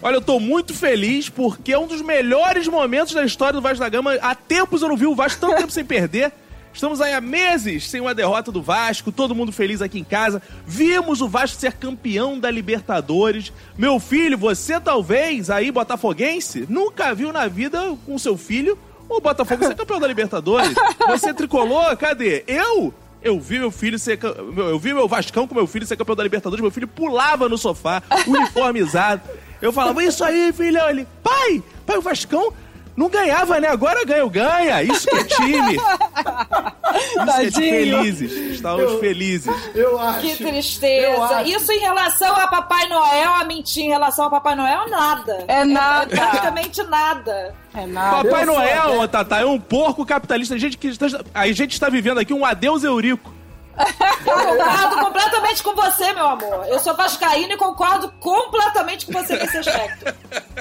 Olha, 0.02 0.16
eu 0.16 0.22
tô 0.22 0.40
muito 0.40 0.74
feliz 0.74 1.30
porque 1.30 1.74
é 1.74 1.80
um 1.80 1.88
dos 1.88 2.02
melhores 2.02 2.68
momentos 2.68 3.14
da 3.14 3.24
história 3.24 3.54
do 3.54 3.62
Vasco 3.62 3.80
da 3.80 3.90
Gama. 3.90 4.14
Há 4.22 4.36
tempos 4.36 4.82
eu 4.82 4.90
não 4.90 4.98
vi 4.98 5.08
o 5.08 5.16
Vasco 5.16 5.42
tanto 5.42 5.58
tempo 5.58 5.72
sem 5.72 5.84
perder. 5.84 6.32
Estamos 6.72 7.00
aí 7.00 7.14
há 7.14 7.22
meses 7.22 7.90
sem 7.90 8.02
uma 8.02 8.14
derrota 8.14 8.52
do 8.52 8.62
Vasco, 8.62 9.10
todo 9.10 9.34
mundo 9.34 9.52
feliz 9.52 9.82
aqui 9.82 9.98
em 9.98 10.04
casa. 10.04 10.42
Vimos 10.68 11.22
o 11.22 11.28
Vasco 11.28 11.58
ser 11.58 11.74
campeão 11.74 12.38
da 12.38 12.52
Libertadores. 12.52 13.52
Meu 13.78 14.00
filho, 14.00 14.38
você 14.38 14.80
talvez 14.80 15.50
aí, 15.50 15.72
botafoguense, 15.72 16.66
nunca 16.70 17.16
viu 17.16 17.32
na 17.32 17.48
vida 17.48 17.96
com 18.06 18.20
seu 18.20 18.38
filho 18.38 18.78
o 19.08 19.22
Botafogo 19.22 19.66
ser 19.66 19.76
campeão 19.76 20.00
da 20.00 20.08
Libertadores. 20.08 20.74
Você 21.08 21.34
tricolor, 21.34 21.96
cadê? 21.96 22.44
Eu? 22.48 22.94
Eu 23.26 23.40
vi 23.40 23.58
meu 23.58 23.72
filho 23.72 23.98
ser. 23.98 24.20
Eu 24.24 24.78
vi 24.78 24.94
meu 24.94 25.08
Vascão 25.08 25.48
com 25.48 25.56
meu 25.56 25.66
filho 25.66 25.84
ser 25.84 25.98
campeão 25.98 26.16
da 26.16 26.22
Libertadores. 26.22 26.62
Meu 26.62 26.70
filho 26.70 26.88
pulava 26.88 27.50
no 27.50 27.58
sofá, 27.58 28.04
uniformizado. 28.28 29.24
Eu 29.60 29.74
falava, 29.74 30.04
isso 30.04 30.24
aí, 30.24 30.54
filhão. 30.54 30.88
Ele, 30.88 31.08
pai, 31.24 31.64
pai, 31.88 31.98
o 31.98 32.04
Vascão 32.04 32.54
não 32.96 33.10
ganhava, 33.10 33.60
né? 33.60 33.68
Agora 33.68 34.06
ganha, 34.06 34.30
ganha. 34.30 34.84
Isso 34.84 35.08
que 35.08 35.16
é 35.16 35.24
time. 35.24 35.76
É 37.40 37.46
de 37.46 37.56
felizes. 37.60 38.32
Estávamos 38.32 38.94
Eu- 38.94 39.00
felizes. 39.00 39.54
Eu 39.74 40.00
acho. 40.00 40.22
Que 40.22 40.36
tristeza. 40.38 41.24
acho. 41.24 41.50
Isso 41.50 41.72
em 41.72 41.80
relação 41.80 42.36
a 42.36 42.48
Papai 42.48 42.88
Noel, 42.88 43.34
a 43.34 43.44
mentir 43.44 43.84
em 43.84 43.90
relação 43.90 44.26
a 44.26 44.30
Papai 44.30 44.56
Noel, 44.56 44.90
nada. 44.90 45.44
É 45.48 45.64
nada. 45.66 46.08
praticamente 46.08 46.84
nada. 46.84 47.56
É 47.74 47.86
nada. 47.86 48.24
Papai 48.24 48.42
Eu 48.44 48.46
sou 48.46 48.56
Noel, 48.56 49.00
ô, 49.02 49.08
Tata, 49.08 49.38
é 49.38 49.46
um 49.46 49.60
porco 49.60 50.06
capitalista. 50.06 50.56
A 50.56 50.58
gente, 50.58 50.78
que 50.78 50.88
está, 50.88 51.08
a 51.34 51.48
gente 51.52 51.74
está 51.74 51.90
vivendo 51.90 52.20
aqui 52.20 52.34
um 52.34 52.46
adeus 52.46 52.84
Eurico. 52.84 53.34
Eu 53.78 54.34
concordo 54.34 54.96
completamente 55.04 55.62
com 55.62 55.76
você, 55.76 56.14
meu 56.14 56.26
amor. 56.28 56.66
Eu 56.68 56.80
sou 56.80 56.96
vascaína 56.96 57.54
e 57.56 57.58
concordo 57.58 58.10
completamente 58.20 59.06
com 59.06 59.12
você 59.12 59.36
nesse 59.36 59.58
aspecto. 59.58 60.16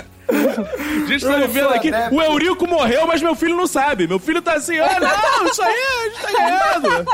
A 1.04 1.06
gente 1.06 1.24
tá 1.26 1.36
vivendo 1.36 1.68
aqui. 1.74 1.88
adepto. 1.94 2.14
O 2.16 2.22
Eurico 2.22 2.66
morreu, 2.66 3.06
mas 3.06 3.20
meu 3.22 3.34
filho 3.34 3.56
não 3.56 3.66
sabe. 3.66 4.06
Meu 4.06 4.18
filho 4.18 4.40
tá 4.42 4.54
assim, 4.54 4.78
ah, 4.78 4.98
não, 5.00 5.46
isso 5.48 5.62
aí 5.62 5.74
a 5.74 6.08
gente 6.08 6.20
tá 6.22 6.32
ganhando. 6.32 7.04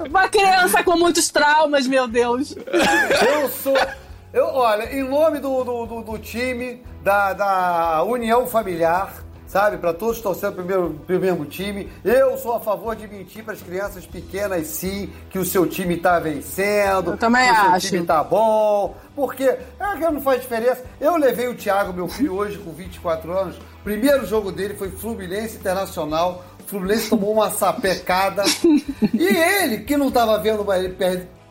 Uma 0.08 0.28
criança 0.28 0.82
com 0.82 0.96
muitos 0.96 1.30
traumas, 1.30 1.86
meu 1.86 2.06
Deus. 2.08 2.54
Eu 2.56 3.48
sou. 3.50 3.76
Eu, 4.32 4.46
olha, 4.46 4.84
em 4.94 5.02
nome 5.02 5.38
do, 5.40 5.64
do, 5.64 5.86
do- 5.86 6.02
do 6.02 6.18
time, 6.18 6.82
da, 7.02 7.32
da 7.32 8.02
união 8.04 8.46
familiar, 8.46 9.12
sabe? 9.50 9.78
Pra 9.78 9.92
todos 9.92 10.20
torcendo 10.20 10.54
pro 10.54 10.64
mesmo, 10.64 10.90
pro 10.94 11.18
mesmo 11.18 11.44
time, 11.44 11.90
eu 12.04 12.38
sou 12.38 12.54
a 12.54 12.60
favor 12.60 12.94
de 12.94 13.08
mentir 13.08 13.42
para 13.42 13.52
as 13.52 13.60
crianças 13.60 14.06
pequenas, 14.06 14.64
sim, 14.68 15.10
que 15.28 15.40
o 15.40 15.44
seu 15.44 15.66
time 15.66 15.96
tá 15.96 16.20
vencendo. 16.20 17.10
Eu 17.10 17.16
também 17.16 17.46
que 17.46 17.52
o 17.52 17.56
seu 17.56 17.70
acho. 17.72 17.86
time 17.88 18.06
tá 18.06 18.22
bom. 18.22 18.94
Porque 19.14 19.42
é 19.42 19.58
que 19.98 20.10
não 20.10 20.20
faz 20.20 20.40
diferença. 20.40 20.84
Eu 21.00 21.16
levei 21.16 21.48
o 21.48 21.54
Thiago, 21.56 21.92
meu 21.92 22.06
filho, 22.06 22.34
hoje 22.34 22.58
com 22.58 22.72
24 22.72 23.36
anos. 23.36 23.56
Primeiro 23.82 24.24
jogo 24.24 24.52
dele 24.52 24.74
foi 24.74 24.88
Fluminense 24.90 25.56
Internacional. 25.56 26.44
O 26.60 26.68
Fluminense 26.68 27.10
tomou 27.10 27.32
uma 27.32 27.50
sapecada. 27.50 28.44
e 29.12 29.26
ele, 29.26 29.78
que 29.78 29.96
não 29.96 30.12
tava 30.12 30.38
vendo, 30.38 30.64
mas 30.64 30.84
ele 30.84 30.96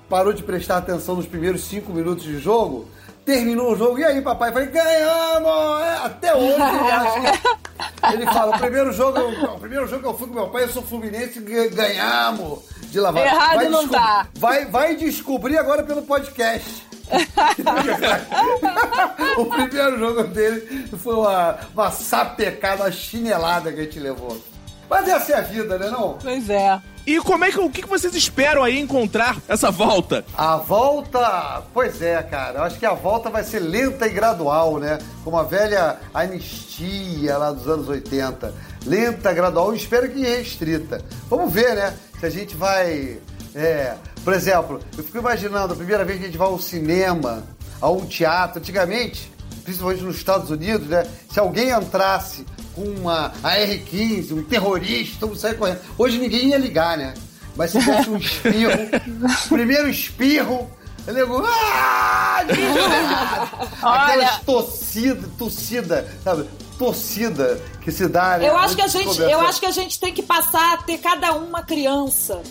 parou 0.08 0.32
de 0.32 0.42
prestar 0.42 0.78
atenção 0.78 1.16
nos 1.16 1.26
primeiros 1.26 1.66
cinco 1.66 1.92
minutos 1.92 2.24
de 2.24 2.40
jogo. 2.40 2.88
Terminou 3.34 3.74
o 3.74 3.78
jogo, 3.78 4.00
e 4.00 4.04
aí, 4.04 4.20
papai? 4.24 4.52
Falei, 4.52 4.70
ganhamos! 4.70 5.82
É, 5.84 5.98
até 6.04 6.36
hoje 6.36 6.56
ele 6.56 6.92
acha 6.92 7.20
que- 7.22 8.14
Ele 8.16 8.26
fala, 8.26 8.56
o 8.56 8.60
primeiro 8.60 8.92
jogo, 8.92 9.20
eu- 9.20 9.54
o 9.54 9.60
primeiro 9.60 9.86
jogo 9.86 10.02
que 10.02 10.08
eu 10.08 10.18
fui 10.18 10.28
com 10.28 10.34
meu 10.34 10.48
pai, 10.48 10.64
eu 10.64 10.70
sou 10.70 10.82
Fluminense 10.82 11.40
ga- 11.42 11.68
ganhamos 11.68 12.62
de 12.90 13.00
lavar. 13.00 13.24
Errado 13.28 13.70
não 13.70 13.82
descob- 13.82 13.92
tá. 13.92 14.28
Vai, 14.34 14.66
vai 14.66 14.96
descobrir 14.96 15.60
agora 15.60 15.84
pelo 15.84 16.02
podcast. 16.02 16.88
o 19.38 19.46
primeiro 19.46 20.00
jogo 20.00 20.24
dele 20.24 20.88
foi 20.98 21.14
uma, 21.16 21.56
uma 21.74 21.92
sapecada, 21.92 22.84
uma 22.84 22.92
chinelada 22.92 23.72
que 23.72 23.80
a 23.80 23.84
gente 23.84 24.00
levou. 24.00 24.42
Mas 24.90 25.08
essa 25.08 25.34
é 25.34 25.36
a 25.36 25.42
vida, 25.42 25.78
né 25.78 25.90
não? 25.92 26.18
Pois 26.20 26.50
é. 26.50 26.82
E 27.10 27.20
como 27.22 27.44
é 27.44 27.52
que, 27.52 27.60
o 27.60 27.72
que 27.72 27.88
vocês 27.88 28.14
esperam 28.14 28.64
aí 28.64 28.78
encontrar 28.80 29.38
essa 29.48 29.72
volta? 29.72 30.24
A 30.38 30.58
volta, 30.58 31.64
pois 31.74 32.04
é, 32.04 32.22
cara. 32.22 32.60
Eu 32.60 32.64
acho 32.64 32.78
que 32.78 32.86
a 32.86 32.94
volta 32.94 33.32
vai 33.32 33.44
ser 33.44 33.62
lenta 33.62 34.06
e 34.06 34.12
gradual, 34.12 34.78
né? 34.78 35.00
Como 35.24 35.36
a 35.36 35.42
velha 35.42 35.98
anistia 36.14 37.36
lá 37.36 37.52
dos 37.52 37.68
anos 37.68 37.90
80. 37.90 38.54
Lenta, 38.86 39.34
gradual, 39.34 39.74
espero 39.74 40.08
que 40.08 40.22
restrita. 40.22 41.04
Vamos 41.28 41.52
ver, 41.52 41.76
né? 41.76 41.96
Se 42.20 42.28
a 42.28 42.30
gente 42.30 42.56
vai. 42.56 43.18
é, 43.56 43.96
por 44.24 44.34
exemplo, 44.34 44.80
eu 44.96 45.04
fico 45.04 45.18
imaginando 45.18 45.74
a 45.74 45.76
primeira 45.76 46.06
vez 46.06 46.20
que 46.20 46.26
a 46.26 46.28
gente 46.28 46.38
vai 46.38 46.48
ao 46.48 46.60
cinema, 46.60 47.44
a 47.82 47.90
um 47.90 48.06
teatro. 48.06 48.60
Antigamente, 48.60 49.32
principalmente 49.70 50.04
nos 50.04 50.16
Estados 50.16 50.50
Unidos, 50.50 50.88
né? 50.88 51.06
Se 51.32 51.40
alguém 51.40 51.70
entrasse 51.70 52.44
com 52.74 52.82
uma 52.82 53.32
AR-15, 53.44 54.32
um 54.32 54.44
terrorista, 54.44 55.18
todo 55.20 55.30
mundo 55.30 55.40
saia 55.40 55.54
correndo. 55.54 55.80
Hoje 55.96 56.18
ninguém 56.18 56.50
ia 56.50 56.58
ligar, 56.58 56.98
né? 56.98 57.14
Mas 57.56 57.72
se 57.72 57.80
tivesse 57.80 58.10
um 58.10 58.18
espirro, 58.18 58.72
primeiro 59.48 59.88
espirro, 59.88 60.70
eu 61.06 61.14
nego, 61.14 61.44
ah, 61.46 62.44
desgraçado!" 62.48 63.70
Aquelas 63.84 64.40
torcida, 64.40 65.30
torcida, 65.38 66.18
sabe? 66.24 66.50
Torcida 66.80 67.62
que 67.82 67.92
se 67.92 68.08
dá, 68.08 68.40
né? 68.40 68.50
Eu 68.50 68.58
acho 68.58 68.76
que 68.76 68.82
a 68.82 68.88
gente, 68.88 69.22
eu 69.22 69.40
acho 69.42 69.60
que 69.60 69.66
a 69.68 69.72
gente 69.72 70.00
tem 70.00 70.14
que 70.14 70.24
passar 70.24 70.74
a 70.74 70.78
ter 70.78 70.98
cada 70.98 71.34
uma 71.34 71.62
criança 71.62 72.42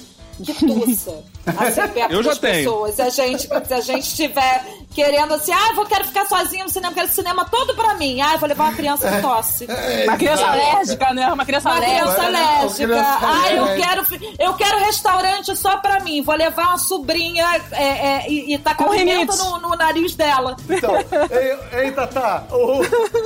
que 0.45 0.55
tussa 0.55 1.23
assim, 1.47 1.89
perto 1.95 2.13
Eu 2.13 2.23
já 2.23 2.31
das 2.31 2.39
tenho. 2.39 2.55
pessoas. 2.71 2.95
Se 2.95 3.03
a 3.03 3.11
gente, 3.11 3.49
se 3.67 3.75
a 3.75 3.81
gente 3.81 4.03
estiver 4.05 4.65
querendo 4.95 5.35
assim, 5.35 5.53
ah, 5.53 5.69
eu 5.71 5.75
vou 5.77 5.87
quero 5.87 6.05
ficar 6.05 6.27
sozinha 6.27 6.65
no 6.65 6.71
cinema, 6.71 6.93
quero 6.95 7.09
cinema 7.09 7.45
todo 7.45 7.75
pra 7.75 7.95
mim. 7.95 8.21
Ah, 8.21 8.35
eu 8.35 8.39
vou 8.39 8.49
levar 8.49 8.65
uma 8.65 8.75
criança 8.75 9.11
que 9.11 9.21
tosse. 9.23 9.67
Uma 10.05 10.17
criança 10.17 10.47
alérgica, 10.47 11.15
né? 11.15 11.33
Uma 11.33 11.45
criança 11.47 11.69
Uma 11.71 11.81
criança 11.81 12.23
alérgica. 12.23 12.27
Uma 12.27 12.59
alérgica. 12.59 12.87
criança 12.87 13.19
Ah, 13.23 13.53
eu 13.53 13.67
quero, 13.77 14.07
eu 14.39 14.55
quero 14.55 14.79
restaurante 14.79 15.57
só 15.57 15.77
pra 15.79 16.01
mim. 16.01 16.23
Vou 16.23 16.35
levar 16.35 16.69
uma 16.69 16.79
sobrinha 16.79 17.47
é, 17.73 17.85
é, 17.85 18.31
e, 18.31 18.55
e 18.55 18.59
tacar 18.59 18.87
Com 18.89 18.95
pimenta 18.95 19.35
no, 19.37 19.59
no 19.61 19.69
nariz 19.77 20.15
dela. 20.15 20.57
Então, 20.69 20.95
ei, 21.31 21.81
ei 21.85 21.93
Tatá, 21.93 22.45
o- 22.51 22.81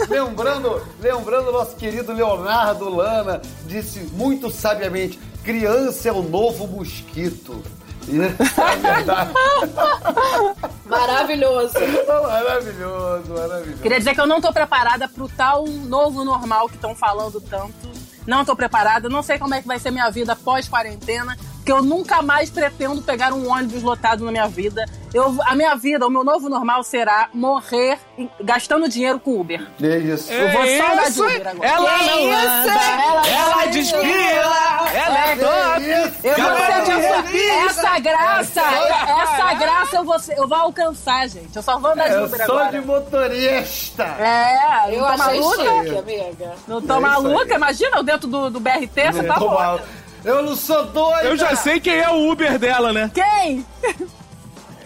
lembrando, 0.09 0.83
lembrando 1.01 1.49
o 1.49 1.53
nosso 1.53 1.77
querido 1.77 2.13
Leonardo 2.13 2.89
Lana, 2.89 3.41
disse 3.67 3.99
muito 4.13 4.51
sabiamente, 4.51 5.19
criança 5.43 6.09
é 6.09 6.13
o 6.13 6.23
novo 6.23 6.67
mosquito. 6.67 7.63
E 8.09 8.21
é 8.21 8.29
verdade. 8.77 9.33
Maravilhoso. 10.87 11.75
maravilhoso, 12.07 13.33
maravilhoso. 13.33 13.83
Queria 13.83 13.99
dizer 13.99 14.15
que 14.15 14.21
eu 14.21 14.27
não 14.27 14.41
tô 14.41 14.53
preparada 14.53 15.09
pro 15.09 15.29
tal 15.29 15.67
novo 15.67 16.25
normal 16.25 16.69
que 16.69 16.75
estão 16.75 16.95
falando 16.95 17.41
tanto. 17.41 17.91
Não 18.27 18.45
tô 18.45 18.55
preparada, 18.55 19.09
não 19.09 19.23
sei 19.23 19.39
como 19.39 19.55
é 19.55 19.63
que 19.63 19.67
vai 19.67 19.79
ser 19.79 19.91
minha 19.91 20.11
vida 20.11 20.37
pós-quarentena, 20.37 21.37
que 21.65 21.73
eu 21.73 21.83
nunca 21.83 22.23
mais 22.23 22.51
pretendo 22.51 23.03
pegar 23.03 23.33
um 23.33 23.51
ônibus 23.51 23.83
lotado 23.83 24.25
na 24.25 24.31
minha 24.31 24.49
vida. 24.49 24.85
Eu, 25.15 25.37
a 25.45 25.55
minha 25.55 25.75
vida, 25.77 26.07
o 26.07 26.11
meu 26.11 26.25
novo 26.25 26.49
normal 26.49 26.83
será 26.83 27.29
morrer 27.35 27.99
em- 28.17 28.31
gastando 28.41 28.89
dinheiro 28.89 29.21
com 29.21 29.39
Uber. 29.41 29.61
É 29.83 29.99
isso. 29.99 30.33
Eu 30.33 30.51
vou 30.53 30.67
só 30.67 30.93
andar 30.93 31.11
de 31.11 31.21
Uber 31.21 31.49
agora. 31.49 31.69
Ela 31.69 31.99
Que 31.99 32.05
não 32.07 32.19
isso? 32.19 32.39
anda, 32.39 32.73
Ela 33.03 33.29
ela 33.29 33.67
desfila, 33.67 34.91
ela 34.95 35.19
é 35.29 35.37
top. 35.37 36.27
Eu 36.27 36.35
vou 36.49 36.57
ser 36.57 36.83
de 36.83 36.91
essa, 36.93 37.21
revista. 37.21 37.81
essa 37.81 37.99
graça, 37.99 38.61
essa 38.63 39.55
graça 39.55 39.97
eu 39.97 40.05
vou, 40.05 40.19
ser- 40.19 40.39
eu 40.39 40.49
vou 40.49 40.59
alcançar, 40.59 41.29
gente. 41.29 41.55
Eu 41.55 41.63
só 41.63 41.79
vou 41.79 41.91
andar 41.91 42.09
de 42.09 42.15
É 42.15 42.21
Uber 42.23 42.41
agora. 42.43 42.71
de 42.71 42.81
motorista. 42.87 44.05
É, 44.19 44.95
Eu 44.97 45.01
não 45.03 45.11
tô 45.11 45.17
maluca? 45.19 45.57
chique, 45.85 45.99
amiga. 45.99 46.53
Não 46.67 46.79
É 46.79 46.81
tô 46.81 46.93
isso 46.95 47.01
maluca? 47.03 47.55
Imagina 47.55 47.97
eu 47.99 48.03
dentro 48.03 48.29
do, 48.29 48.49
do 48.51 48.61
BRT, 48.61 49.13
você 49.13 49.23
tá 49.25 49.37
louca. 49.37 49.83
Eu 50.25 50.43
não 50.43 50.57
sou 50.57 50.87
doido. 50.87 51.27
Eu 51.27 51.37
já 51.37 51.55
sei 51.57 51.81
quem 51.81 51.99
é 51.99 52.09
o 52.09 52.31
Uber 52.31 52.59
dela, 52.59 52.93
né? 52.93 53.11
Quem? 53.13 53.67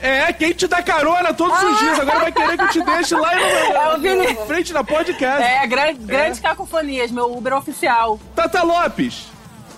É, 0.07 0.33
quem 0.33 0.53
te 0.53 0.66
dá 0.66 0.83
carona 0.83 1.35
todos 1.35 1.61
os 1.62 1.79
dias. 1.79 1.99
Agora 2.01 2.21
vai 2.21 2.33
querer 2.33 2.57
que 2.57 2.62
eu 2.64 2.69
te 2.69 2.83
deixe 2.83 3.14
lá 3.14 3.35
e 3.35 3.42
É 3.42 3.92
no, 3.92 3.99
Vini. 3.99 4.33
na 4.35 4.47
frente 4.47 4.73
da 4.73 4.85
podcast. 4.85 5.42
É, 5.42 5.66
grande, 5.66 5.99
grandes 6.05 6.40
cacofonias, 6.40 7.11
meu 7.11 7.37
Uber 7.37 7.55
oficial. 7.55 8.19
Tata 8.35 8.62
Lopes, 8.62 9.27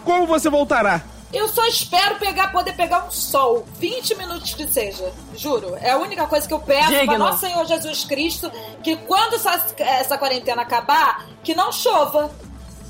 como 0.05 0.27
você 0.27 0.51
voltará? 0.51 1.01
Eu 1.33 1.47
só 1.49 1.67
espero 1.67 2.17
pegar, 2.17 2.51
poder 2.53 2.73
pegar 2.73 3.05
um 3.05 3.11
sol. 3.11 3.67
20 3.79 4.15
minutos 4.17 4.55
que 4.55 4.67
seja. 4.67 5.13
Juro. 5.37 5.77
É 5.81 5.91
a 5.91 5.99
única 5.99 6.27
coisa 6.27 6.49
que 6.49 6.55
eu 6.55 6.59
peço 6.59 6.89
Digno. 6.89 7.07
para 7.07 7.19
nosso 7.19 7.41
Senhor 7.41 7.67
Jesus 7.67 8.05
Cristo. 8.05 8.51
Que 8.83 8.97
quando 8.97 9.35
essa, 9.35 9.63
essa 9.79 10.17
quarentena 10.17 10.63
acabar, 10.63 11.27
que 11.45 11.55
não 11.55 11.71
chova. 11.71 12.31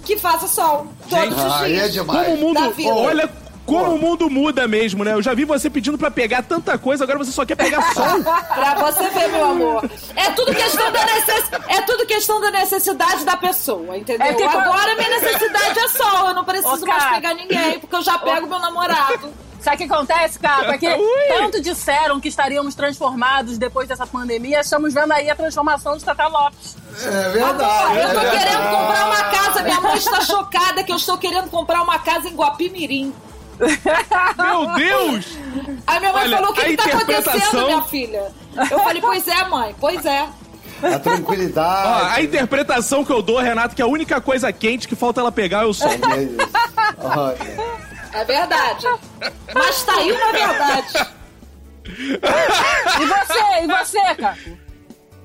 Que 0.05 0.16
faça 0.16 0.46
sol. 0.46 0.87
Todos 1.11 1.37
os 1.37 1.62
é 1.62 1.66
dias. 1.66 1.92
demais. 1.92 2.29
Como 2.29 2.37
o 2.37 2.55
mundo. 2.55 2.74
Olha 3.03 3.29
como 3.68 3.94
o 3.94 3.98
mundo 3.98 4.31
muda 4.31 4.66
mesmo, 4.66 5.04
né? 5.04 5.12
Eu 5.12 5.22
já 5.22 5.35
vi 5.35 5.44
você 5.44 5.68
pedindo 5.68 5.98
pra 5.98 6.11
pegar 6.11 6.42
tanta 6.42 6.78
coisa, 6.78 7.04
agora 7.04 7.18
você 7.18 7.31
só 7.31 7.44
quer 7.44 7.54
pegar 7.54 7.83
sol. 7.92 8.22
Pra 8.24 8.74
você 8.76 9.09
ver, 9.11 9.28
meu 9.28 9.44
amor. 9.44 9.90
É 10.16 10.31
tudo 10.31 10.54
questão 10.54 10.90
da, 10.90 11.04
necess... 11.04 11.50
é 11.68 11.81
tudo 11.83 12.07
questão 12.07 12.40
da 12.40 12.50
necessidade 12.50 13.24
da 13.24 13.37
pessoa, 13.37 13.96
entendeu? 13.96 14.26
É 14.26 14.33
que 14.33 14.42
quando- 14.42 14.59
Agora 14.59 14.94
minha 14.96 15.11
necessidade 15.20 15.78
é 15.78 15.88
sol. 15.88 16.28
Eu 16.28 16.35
não 16.35 16.44
preciso 16.44 16.85
Ô, 16.85 16.87
mais 16.87 17.04
pegar 17.04 17.35
ninguém, 17.35 17.78
porque 17.78 17.94
eu 17.94 18.02
já 18.02 18.18
pego 18.18 18.46
meu 18.46 18.59
namorado. 18.59 19.33
Sabe 19.61 19.74
o 19.74 19.78
que 19.88 19.92
acontece, 19.92 20.38
cara? 20.38 20.64
Porque 20.66 20.87
Ui. 20.94 21.37
tanto 21.37 21.61
disseram 21.61 22.20
que 22.20 22.28
estaríamos 22.28 22.74
transformados 22.74 23.59
depois 23.59 23.87
dessa 23.88 24.07
pandemia, 24.07 24.61
estamos 24.61 24.94
vendo 24.94 25.12
aí 25.12 25.28
a 25.28 25.35
transformação 25.35 25.96
de 25.96 26.04
Tata 26.04 26.26
Lopes. 26.26 26.76
É 27.04 27.28
verdade. 27.31 27.98
eu 27.98 28.14
tô 28.14 28.20
é 28.20 28.31
querendo 28.31 28.62
verdade. 28.62 28.76
comprar 28.76 29.07
uma 29.07 29.22
casa. 29.24 29.62
Minha 29.62 29.81
mãe 29.81 29.96
está 29.96 30.20
chocada 30.22 30.83
que 30.85 30.92
eu 30.92 30.96
estou 30.96 31.18
querendo 31.18 31.50
comprar 31.50 31.83
uma 31.83 31.98
casa 31.98 32.28
em 32.28 32.35
Guapimirim. 32.35 33.12
Meu 33.59 34.75
Deus! 34.75 35.38
Aí 35.87 36.01
minha 36.01 36.12
mãe 36.12 36.23
Olha, 36.23 36.37
falou: 36.37 36.51
o 36.53 36.55
que, 36.55 36.61
a 36.61 36.64
que 36.64 36.77
tá 36.77 36.85
acontecendo, 36.85 37.21
interpretação- 37.21 37.66
minha 37.66 37.83
filha? 37.83 38.33
Eu 38.71 38.79
falei: 38.81 39.01
pois 39.01 39.29
é, 39.29 39.44
mãe, 39.49 39.75
pois 39.81 40.05
é. 40.07 40.29
A 40.83 40.99
tranquilidade. 41.01 41.88
Ó, 41.88 42.14
a 42.14 42.23
interpretação 42.23 43.05
que 43.05 43.11
eu 43.12 43.21
dou, 43.21 43.38
Renato, 43.38 43.75
que 43.75 43.83
a 43.83 43.87
única 43.87 44.21
coisa 44.21 44.53
quente 44.53 44.87
que 44.87 44.94
falta 44.94 45.21
ela 45.21 45.33
pegar 45.33 45.62
é 45.62 45.66
o 45.66 45.75
sol. 45.75 45.90
É 45.90 46.23
isso. 46.23 46.37
É 48.12 48.25
verdade. 48.25 48.87
Mas 49.55 49.83
tá 49.83 49.94
aí 49.97 50.12
na 50.12 50.33
verdade. 50.33 51.07
E 53.01 53.07
você, 53.07 53.62
e 53.62 53.66
você, 53.66 54.14
Caco? 54.16 54.59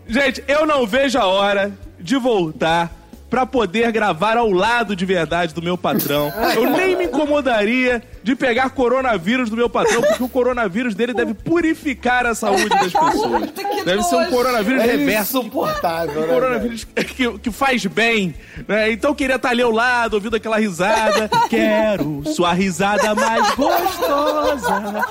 Gente, 0.07 0.43
eu 0.47 0.65
não 0.65 0.87
vejo 0.87 1.19
a 1.19 1.25
hora 1.25 1.77
de 1.99 2.15
voltar 2.15 2.89
pra 3.33 3.47
poder 3.47 3.91
gravar 3.91 4.37
ao 4.37 4.51
lado 4.51 4.95
de 4.95 5.07
verdade 5.07 5.55
do 5.55 5.61
meu 5.61 5.75
patrão. 5.75 6.31
Eu 6.55 6.69
nem 6.69 6.95
me 6.95 7.05
incomodaria 7.05 8.03
de 8.21 8.35
pegar 8.35 8.69
coronavírus 8.69 9.49
do 9.49 9.55
meu 9.57 9.67
patrão, 9.67 10.03
porque 10.03 10.21
o 10.21 10.29
coronavírus 10.29 10.93
dele 10.93 11.15
deve 11.15 11.33
purificar 11.33 12.27
a 12.27 12.35
saúde 12.35 12.69
das 12.69 12.93
pessoas. 12.93 13.49
Deve 13.83 14.03
ser 14.03 14.15
um 14.17 14.25
coronavírus 14.27 14.83
É 14.83 14.85
reverso. 14.85 15.39
insuportável, 15.39 16.21
Um 16.21 16.27
né? 16.27 16.33
coronavírus 16.33 16.83
que, 16.93 17.39
que 17.39 17.49
faz 17.51 17.83
bem, 17.87 18.35
né? 18.67 18.91
Então 18.91 19.09
eu 19.09 19.15
queria 19.15 19.37
estar 19.37 19.49
ali 19.49 19.63
ao 19.63 19.71
lado, 19.71 20.13
ouvindo 20.13 20.35
aquela 20.35 20.59
risada. 20.59 21.27
Quero 21.49 22.21
sua 22.35 22.53
risada 22.53 23.15
mais 23.15 23.49
gostosa. 23.55 25.05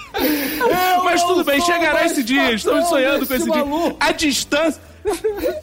Mas 1.04 1.22
tudo 1.24 1.44
bem, 1.44 1.60
chegará 1.60 2.04
esse 2.04 2.22
dia. 2.22 2.52
Estamos 2.52 2.88
sonhando 2.88 3.26
com 3.26 3.34
esse 3.34 3.50
dia. 3.50 3.64
A 3.98 4.12
distância. 4.12 4.80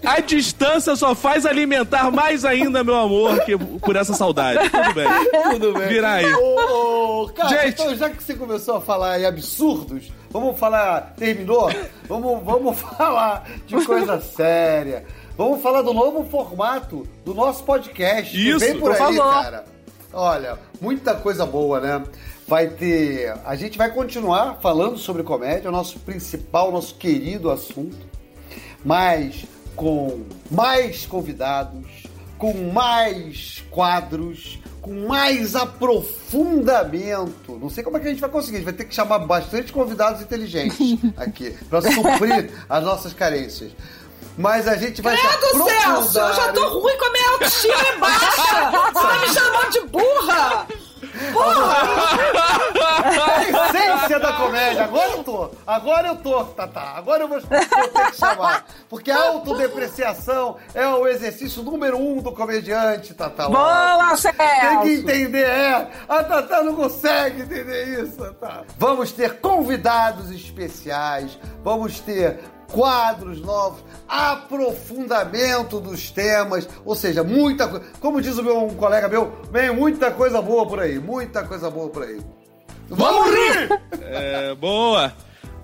A 0.04 0.20
distância 0.20 0.96
só 0.96 1.14
faz 1.14 1.46
alimentar 1.46 2.12
mais 2.12 2.44
ainda 2.44 2.84
meu 2.84 2.96
amor 2.96 3.40
que 3.46 3.56
por 3.56 3.96
essa 3.96 4.14
saudade. 4.14 4.68
Tudo 4.70 4.94
bem. 4.94 5.08
Tudo 5.52 5.74
bem. 5.74 5.88
Virá 5.88 6.14
aí. 6.14 6.34
Ô, 6.34 7.24
ô, 7.24 7.30
cara, 7.30 7.50
Gente. 7.50 7.82
então 7.82 7.96
já 7.96 8.10
que 8.10 8.22
você 8.24 8.34
começou 8.34 8.78
a 8.78 8.82
falar 8.82 9.20
em 9.20 9.26
absurdos, 9.26 10.12
vamos 10.32 10.58
falar. 10.58 11.14
Terminou? 11.18 11.70
Vamos, 12.10 12.44
vamos 12.44 12.80
falar 12.98 13.48
de 13.68 13.86
coisa 13.86 14.20
séria. 14.20 15.06
Vamos 15.38 15.62
falar 15.62 15.84
do 15.84 15.94
novo 15.94 16.24
formato 16.30 17.08
do 17.24 17.34
nosso 17.36 17.64
podcast. 17.64 18.36
Isso, 18.36 18.60
vem 18.60 18.74
por, 18.74 18.82
por 18.82 18.92
aí, 18.94 18.98
favor. 18.98 19.34
cara. 19.44 19.66
Olha, 20.12 20.58
muita 20.82 21.14
coisa 21.14 21.46
boa, 21.46 21.80
né? 21.80 22.04
Vai 22.48 22.68
ter. 22.68 23.34
A 23.46 23.56
gente 23.56 23.78
vai 23.78 23.92
continuar 23.92 24.60
falando 24.62 24.98
sobre 24.98 25.24
comédia, 25.24 25.70
o 25.70 25.74
nosso 25.74 26.00
principal, 26.00 26.72
nosso 26.72 26.96
querido 26.96 27.52
assunto 27.52 28.08
mas 28.84 29.46
com 29.76 30.24
mais 30.50 31.06
convidados, 31.06 31.86
com 32.38 32.54
mais 32.72 33.62
quadros, 33.70 34.60
com 34.82 35.06
mais 35.08 35.56
aprofundamento. 35.56 37.58
Não 37.60 37.70
sei 37.70 37.84
como 37.84 37.98
é 37.98 38.00
que 38.00 38.08
a 38.08 38.10
gente 38.10 38.22
vai 38.22 38.30
conseguir, 38.30 38.56
a 38.56 38.60
gente 38.60 38.66
vai 38.66 38.74
ter 38.74 38.86
que 38.86 38.96
chamar 38.96 39.20
bastante 39.20 39.72
convidados 39.74 40.22
inteligentes 40.22 40.78
aqui 41.18 41.52
para 41.70 41.82
suprir 41.82 42.50
as 42.70 42.84
nossas 42.84 43.14
carências. 43.14 43.72
Mas 44.38 44.68
a 44.68 44.76
gente 44.78 45.02
vai 45.02 45.18
se 45.18 45.24
Credo, 45.24 45.66
Celso, 45.66 46.20
aprofundar. 46.20 46.30
eu 46.30 46.36
já 46.36 46.54
tô 46.54 46.80
ruim 46.80 46.96
com 46.98 47.06
a 47.06 47.12
minha 47.12 47.30
autoestima 47.32 47.74
é 47.74 47.98
baixa. 47.98 48.72
Você 48.72 48.94
tá 48.94 49.20
me 49.20 49.28
chamando 49.34 49.72
de 49.72 49.80
burra. 49.88 50.68
A 51.18 51.18
essência 51.18 51.66
da 51.66 51.97
comédia. 54.38 54.84
Agora 54.84 55.12
eu 55.12 55.24
tô. 55.24 55.52
Agora 55.66 56.08
eu 56.08 56.16
tô, 56.18 56.44
Tatá. 56.46 56.94
Agora 56.96 57.24
eu 57.24 57.28
vou, 57.28 57.40
vou 57.40 57.50
ter 57.50 58.12
que 58.12 58.18
chamar. 58.18 58.66
Porque 58.90 59.12
a 59.12 59.30
autodepreciação 59.30 60.58
é 60.74 60.88
o 60.88 61.08
exercício 61.08 61.64
número 61.64 61.98
um 61.98 62.22
do 62.22 62.32
comediante, 62.32 63.14
Tatá. 63.14 63.50
Boa, 63.50 64.16
Tem 64.16 64.32
que 64.82 64.96
Celso! 64.96 65.10
entender, 65.10 65.48
é. 65.48 65.90
A 66.08 66.24
Tatá 66.24 66.64
não 66.64 66.76
consegue 66.76 67.42
entender 67.42 68.04
isso, 68.04 68.18
Tatá. 68.18 68.64
Vamos 68.78 69.12
ter 69.12 69.40
convidados 69.40 70.32
especiais, 70.32 71.38
vamos 71.64 72.00
ter 72.00 72.40
quadros 72.72 73.42
novos, 73.42 73.84
aprofundamento 74.08 75.80
dos 75.80 76.12
temas, 76.12 76.68
ou 76.86 76.96
seja, 76.96 77.24
muita 77.24 77.68
coisa. 77.68 77.86
Como 78.00 78.22
diz 78.22 78.38
o 78.38 78.44
meu 78.44 78.64
um 78.66 78.76
colega 78.76 79.08
meu, 79.08 79.32
vem 79.52 79.74
muita 79.74 80.12
coisa 80.12 80.42
boa 80.42 80.68
por 80.68 80.80
aí, 80.80 81.00
muita 81.00 81.44
coisa 81.44 81.70
boa 81.70 81.90
por 81.90 82.04
aí. 82.04 82.20
Vamos 82.90 83.32
rir! 83.32 83.82
É, 84.02 84.56
boa. 84.56 85.14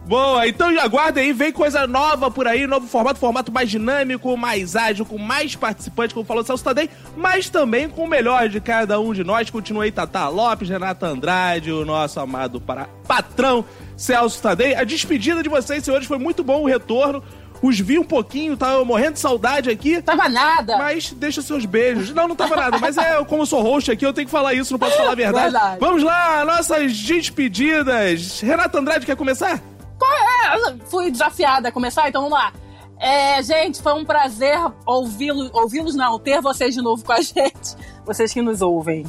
Boa, 0.05 0.45
então 0.45 0.67
aguardem 0.81 1.25
aí, 1.25 1.33
vem 1.33 1.53
coisa 1.53 1.87
nova 1.87 2.29
por 2.29 2.45
aí, 2.45 2.67
novo 2.67 2.87
formato, 2.87 3.17
formato 3.17 3.53
mais 3.53 3.69
dinâmico, 3.69 4.35
mais 4.35 4.75
ágil, 4.75 5.05
com 5.05 5.17
mais 5.17 5.55
participantes, 5.55 6.13
como 6.13 6.25
falou 6.25 6.43
o 6.43 6.45
Celso 6.45 6.61
Tadei, 6.61 6.89
mas 7.15 7.49
também 7.49 7.87
com 7.87 8.03
o 8.03 8.07
melhor 8.07 8.49
de 8.49 8.59
cada 8.59 8.99
um 8.99 9.13
de 9.13 9.23
nós. 9.23 9.49
Continua 9.49 9.85
aí 9.85 9.91
Tata 9.93 10.27
Lopes, 10.27 10.67
Renata 10.67 11.07
Andrade, 11.07 11.71
o 11.71 11.85
nosso 11.85 12.19
amado 12.19 12.59
para... 12.59 12.89
patrão 13.07 13.63
Celso 13.95 14.41
Tadei. 14.41 14.75
A 14.75 14.83
despedida 14.83 15.41
de 15.41 15.47
vocês, 15.47 15.85
senhores, 15.85 16.05
foi 16.05 16.17
muito 16.17 16.43
bom 16.43 16.63
o 16.63 16.67
retorno. 16.67 17.23
Os 17.63 17.79
vi 17.79 17.97
um 17.97 18.03
pouquinho, 18.03 18.57
tava 18.57 18.83
morrendo 18.83 19.13
de 19.13 19.19
saudade 19.19 19.69
aqui. 19.69 20.01
Tava 20.01 20.27
nada. 20.27 20.77
Mas 20.77 21.13
deixa 21.13 21.41
seus 21.41 21.65
beijos. 21.65 22.13
Não, 22.13 22.27
não 22.27 22.35
tava 22.35 22.57
nada. 22.57 22.77
Mas 22.77 22.97
é, 22.97 23.23
como 23.23 23.43
eu 23.43 23.45
sou 23.45 23.61
host 23.61 23.89
aqui, 23.89 24.05
eu 24.05 24.11
tenho 24.11 24.27
que 24.27 24.31
falar 24.31 24.53
isso, 24.53 24.73
não 24.73 24.79
posso 24.79 24.97
falar 24.97 25.13
a 25.13 25.15
verdade. 25.15 25.51
Verdade. 25.51 25.79
Vamos 25.79 26.03
lá, 26.03 26.43
nossas 26.43 26.93
despedidas. 26.93 28.41
Renata 28.41 28.77
Andrade 28.77 29.05
quer 29.05 29.15
começar? 29.15 29.61
É, 30.03 30.75
fui 30.89 31.09
desafiada 31.09 31.69
a 31.69 31.71
começar, 31.71 32.09
então 32.09 32.23
vamos 32.23 32.37
lá. 32.37 32.51
É, 32.99 33.41
gente, 33.41 33.81
foi 33.81 33.93
um 33.93 34.03
prazer 34.03 34.57
ouvi-los, 34.85 35.49
ouvi-los 35.53 35.95
não, 35.95 36.19
ter 36.19 36.41
vocês 36.41 36.73
de 36.75 36.81
novo 36.81 37.01
com 37.03 37.13
a 37.13 37.19
gente. 37.23 37.77
Vocês 38.05 38.33
que 38.33 38.41
nos 38.41 38.61
ouvem. 38.61 39.05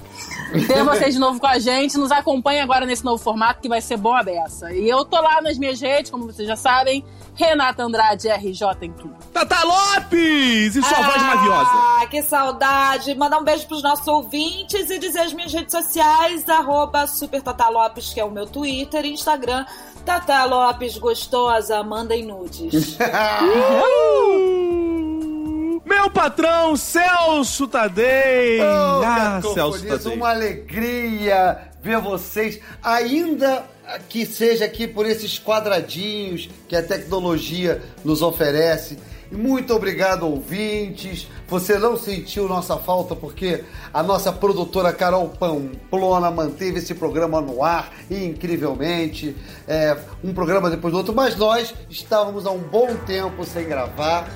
Ter 0.67 0.85
vocês 0.85 1.15
de 1.15 1.21
novo 1.21 1.41
com 1.41 1.47
a 1.47 1.59
gente, 1.59 1.99
nos 1.99 2.13
acompanhe 2.13 2.61
agora 2.61 2.87
nesse 2.87 3.05
novo 3.05 3.23
formato 3.23 3.61
que 3.61 3.69
vai 3.69 3.81
ser 3.81 3.97
bom 3.97 4.15
a 4.15 4.23
beça. 4.23 4.73
E 4.73 4.89
eu 4.89 5.05
tô 5.05 5.21
lá 5.21 5.41
nas 5.43 5.59
minhas 5.59 5.81
redes, 5.81 6.11
como 6.11 6.27
vocês 6.27 6.47
já 6.47 6.57
sabem, 6.57 7.05
Renata 7.35 7.83
Andrade 7.83 8.29
RJ 8.29 8.63
em 8.83 8.93
tudo. 8.93 9.17
Tata 9.33 9.65
Lopes! 9.65 10.77
E 10.77 10.83
sua 10.83 11.03
voz 11.03 11.23
maviosa. 11.23 11.71
Ah, 11.73 12.07
que 12.09 12.23
saudade. 12.23 13.15
Mandar 13.15 13.39
um 13.39 13.45
beijo 13.45 13.67
pros 13.67 13.83
nossos 13.83 14.07
ouvintes 14.07 14.89
e 14.91 14.99
dizer 14.99 15.21
as 15.21 15.33
minhas 15.33 15.53
redes 15.53 15.73
sociais, 15.73 16.49
arroba 16.49 17.07
Super 17.07 17.43
Tata 17.43 17.69
Lopes, 17.69 18.15
que 18.15 18.21
é 18.21 18.25
o 18.25 18.31
meu 18.31 18.47
Twitter 18.47 19.05
e 19.05 19.13
Instagram. 19.13 19.67
Tata 20.05 20.45
Lopes 20.45 20.99
Gostosa, 20.99 21.83
mandem 21.83 22.25
nudes. 22.25 22.97
Meu 25.85 26.11
patrão, 26.11 26.77
Celso 26.77 27.69
Tadei! 27.69 28.61
Oh, 28.61 29.03
ah, 29.05 29.41
Celso 29.43 29.87
Tadei. 29.87 30.15
uma 30.15 30.31
alegria 30.31 31.69
ver 31.83 32.01
vocês, 32.01 32.59
ainda 32.83 33.65
que 34.09 34.25
seja 34.25 34.65
aqui 34.65 34.87
por 34.87 35.05
esses 35.05 35.39
quadradinhos 35.39 36.49
que 36.67 36.75
a 36.75 36.83
tecnologia 36.83 37.83
nos 38.03 38.23
oferece. 38.23 38.99
E 39.31 39.35
muito 39.35 39.75
obrigado, 39.75 40.27
ouvintes. 40.27 41.29
Você 41.49 41.79
não 41.79 41.97
sentiu 41.97 42.49
nossa 42.49 42.79
falta 42.79 43.15
porque 43.15 43.65
a 43.93 44.03
nossa 44.03 44.33
produtora 44.33 44.93
Carol 44.93 45.29
Pamplona 45.29 46.31
manteve 46.31 46.79
esse 46.79 46.95
programa 46.95 47.41
no 47.41 47.63
ar 47.63 47.93
incrivelmente. 48.11 49.37
É, 49.69 49.97
um 50.23 50.33
programa 50.33 50.71
depois 50.71 50.93
do 50.93 50.99
outro, 50.99 51.15
mas 51.15 51.37
nós 51.37 51.75
estávamos 51.91 52.47
há 52.47 52.51
um 52.51 52.59
bom 52.59 52.95
tempo 53.07 53.45
sem 53.45 53.67
gravar 53.67 54.27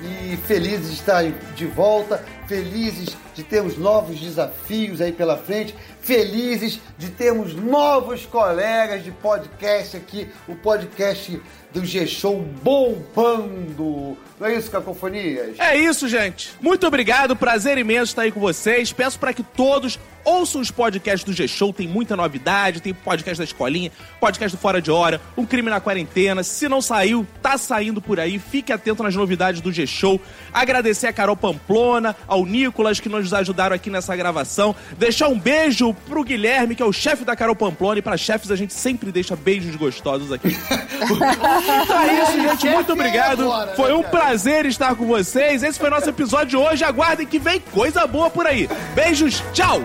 e 0.00 0.36
felizes 0.46 0.88
de 0.88 0.94
estar 0.94 1.24
de 1.54 1.66
volta, 1.66 2.22
felizes 2.46 3.16
de 3.34 3.42
termos 3.42 3.76
novos 3.76 4.18
desafios 4.18 5.00
aí 5.00 5.12
pela 5.12 5.36
frente, 5.36 5.74
felizes 6.00 6.80
de 6.96 7.10
termos 7.10 7.54
novos 7.54 8.24
colegas 8.24 9.04
de 9.04 9.10
podcast 9.10 9.96
aqui, 9.96 10.28
o 10.48 10.54
podcast 10.54 11.40
do 11.72 11.84
G-Show 11.84 12.40
bombando. 12.62 14.16
Não 14.38 14.46
é 14.46 14.54
isso, 14.56 14.70
Cacofonias? 14.70 15.58
É 15.58 15.76
isso, 15.76 16.08
gente. 16.08 16.52
Muito 16.60 16.86
obrigado, 16.86 17.36
prazer 17.36 17.76
imenso 17.78 18.12
estar 18.12 18.22
aí 18.22 18.32
com 18.32 18.40
vocês. 18.40 18.92
Peço 18.92 19.18
para 19.18 19.32
que 19.32 19.42
todos 19.42 19.98
ouçam 20.24 20.60
os 20.60 20.70
podcasts 20.70 21.24
do 21.24 21.32
G-Show, 21.32 21.72
tem 21.72 21.86
muita 21.86 22.16
novidade, 22.16 22.80
tem 22.80 22.92
podcast 22.92 23.38
da 23.38 23.44
Escolinha, 23.44 23.92
podcast 24.18 24.56
do 24.56 24.60
Fora 24.60 24.82
de 24.82 24.90
Hora, 24.90 25.20
Um 25.36 25.46
Crime 25.46 25.70
na 25.70 25.80
Quarentena. 25.80 26.42
Se 26.42 26.68
não 26.68 26.82
saiu, 26.82 27.26
tá 27.40 27.56
saindo 27.56 28.02
por 28.02 28.18
aí. 28.18 28.38
Fique 28.38 28.72
atento 28.72 29.02
nas 29.02 29.14
novidades 29.14 29.60
do 29.60 29.72
G-Show. 29.72 30.20
Agradecer 30.52 31.06
a 31.06 31.12
Carol 31.12 31.36
Pamplona, 31.36 32.16
ao 32.26 32.35
Nicolas, 32.44 33.00
que 33.00 33.08
nos 33.08 33.32
ajudaram 33.32 33.74
aqui 33.74 33.88
nessa 33.88 34.14
gravação. 34.16 34.74
Deixar 34.98 35.28
um 35.28 35.38
beijo 35.38 35.94
pro 36.08 36.24
Guilherme, 36.24 36.74
que 36.74 36.82
é 36.82 36.86
o 36.86 36.92
chefe 36.92 37.24
da 37.24 37.36
Carol 37.36 37.56
Pamplona, 37.56 37.98
e 37.98 38.02
para 38.02 38.16
chefes 38.16 38.50
a 38.50 38.56
gente 38.56 38.74
sempre 38.74 39.12
deixa 39.12 39.36
beijos 39.36 39.76
gostosos 39.76 40.32
aqui. 40.32 40.56
Então 41.82 42.00
é 42.02 42.22
isso, 42.22 42.32
gente. 42.32 42.68
Muito 42.68 42.92
obrigado. 42.92 43.48
né, 43.48 43.72
Foi 43.76 43.92
um 43.92 44.02
prazer 44.02 44.66
estar 44.66 44.94
com 44.94 45.06
vocês. 45.06 45.62
Esse 45.62 45.78
foi 45.78 45.88
nosso 45.90 46.08
episódio 46.08 46.46
de 46.48 46.56
hoje. 46.56 46.84
Aguardem 46.84 47.26
que 47.26 47.38
vem 47.38 47.60
coisa 47.60 48.06
boa 48.06 48.28
por 48.28 48.46
aí. 48.46 48.68
Beijos, 48.94 49.42
tchau! 49.52 49.80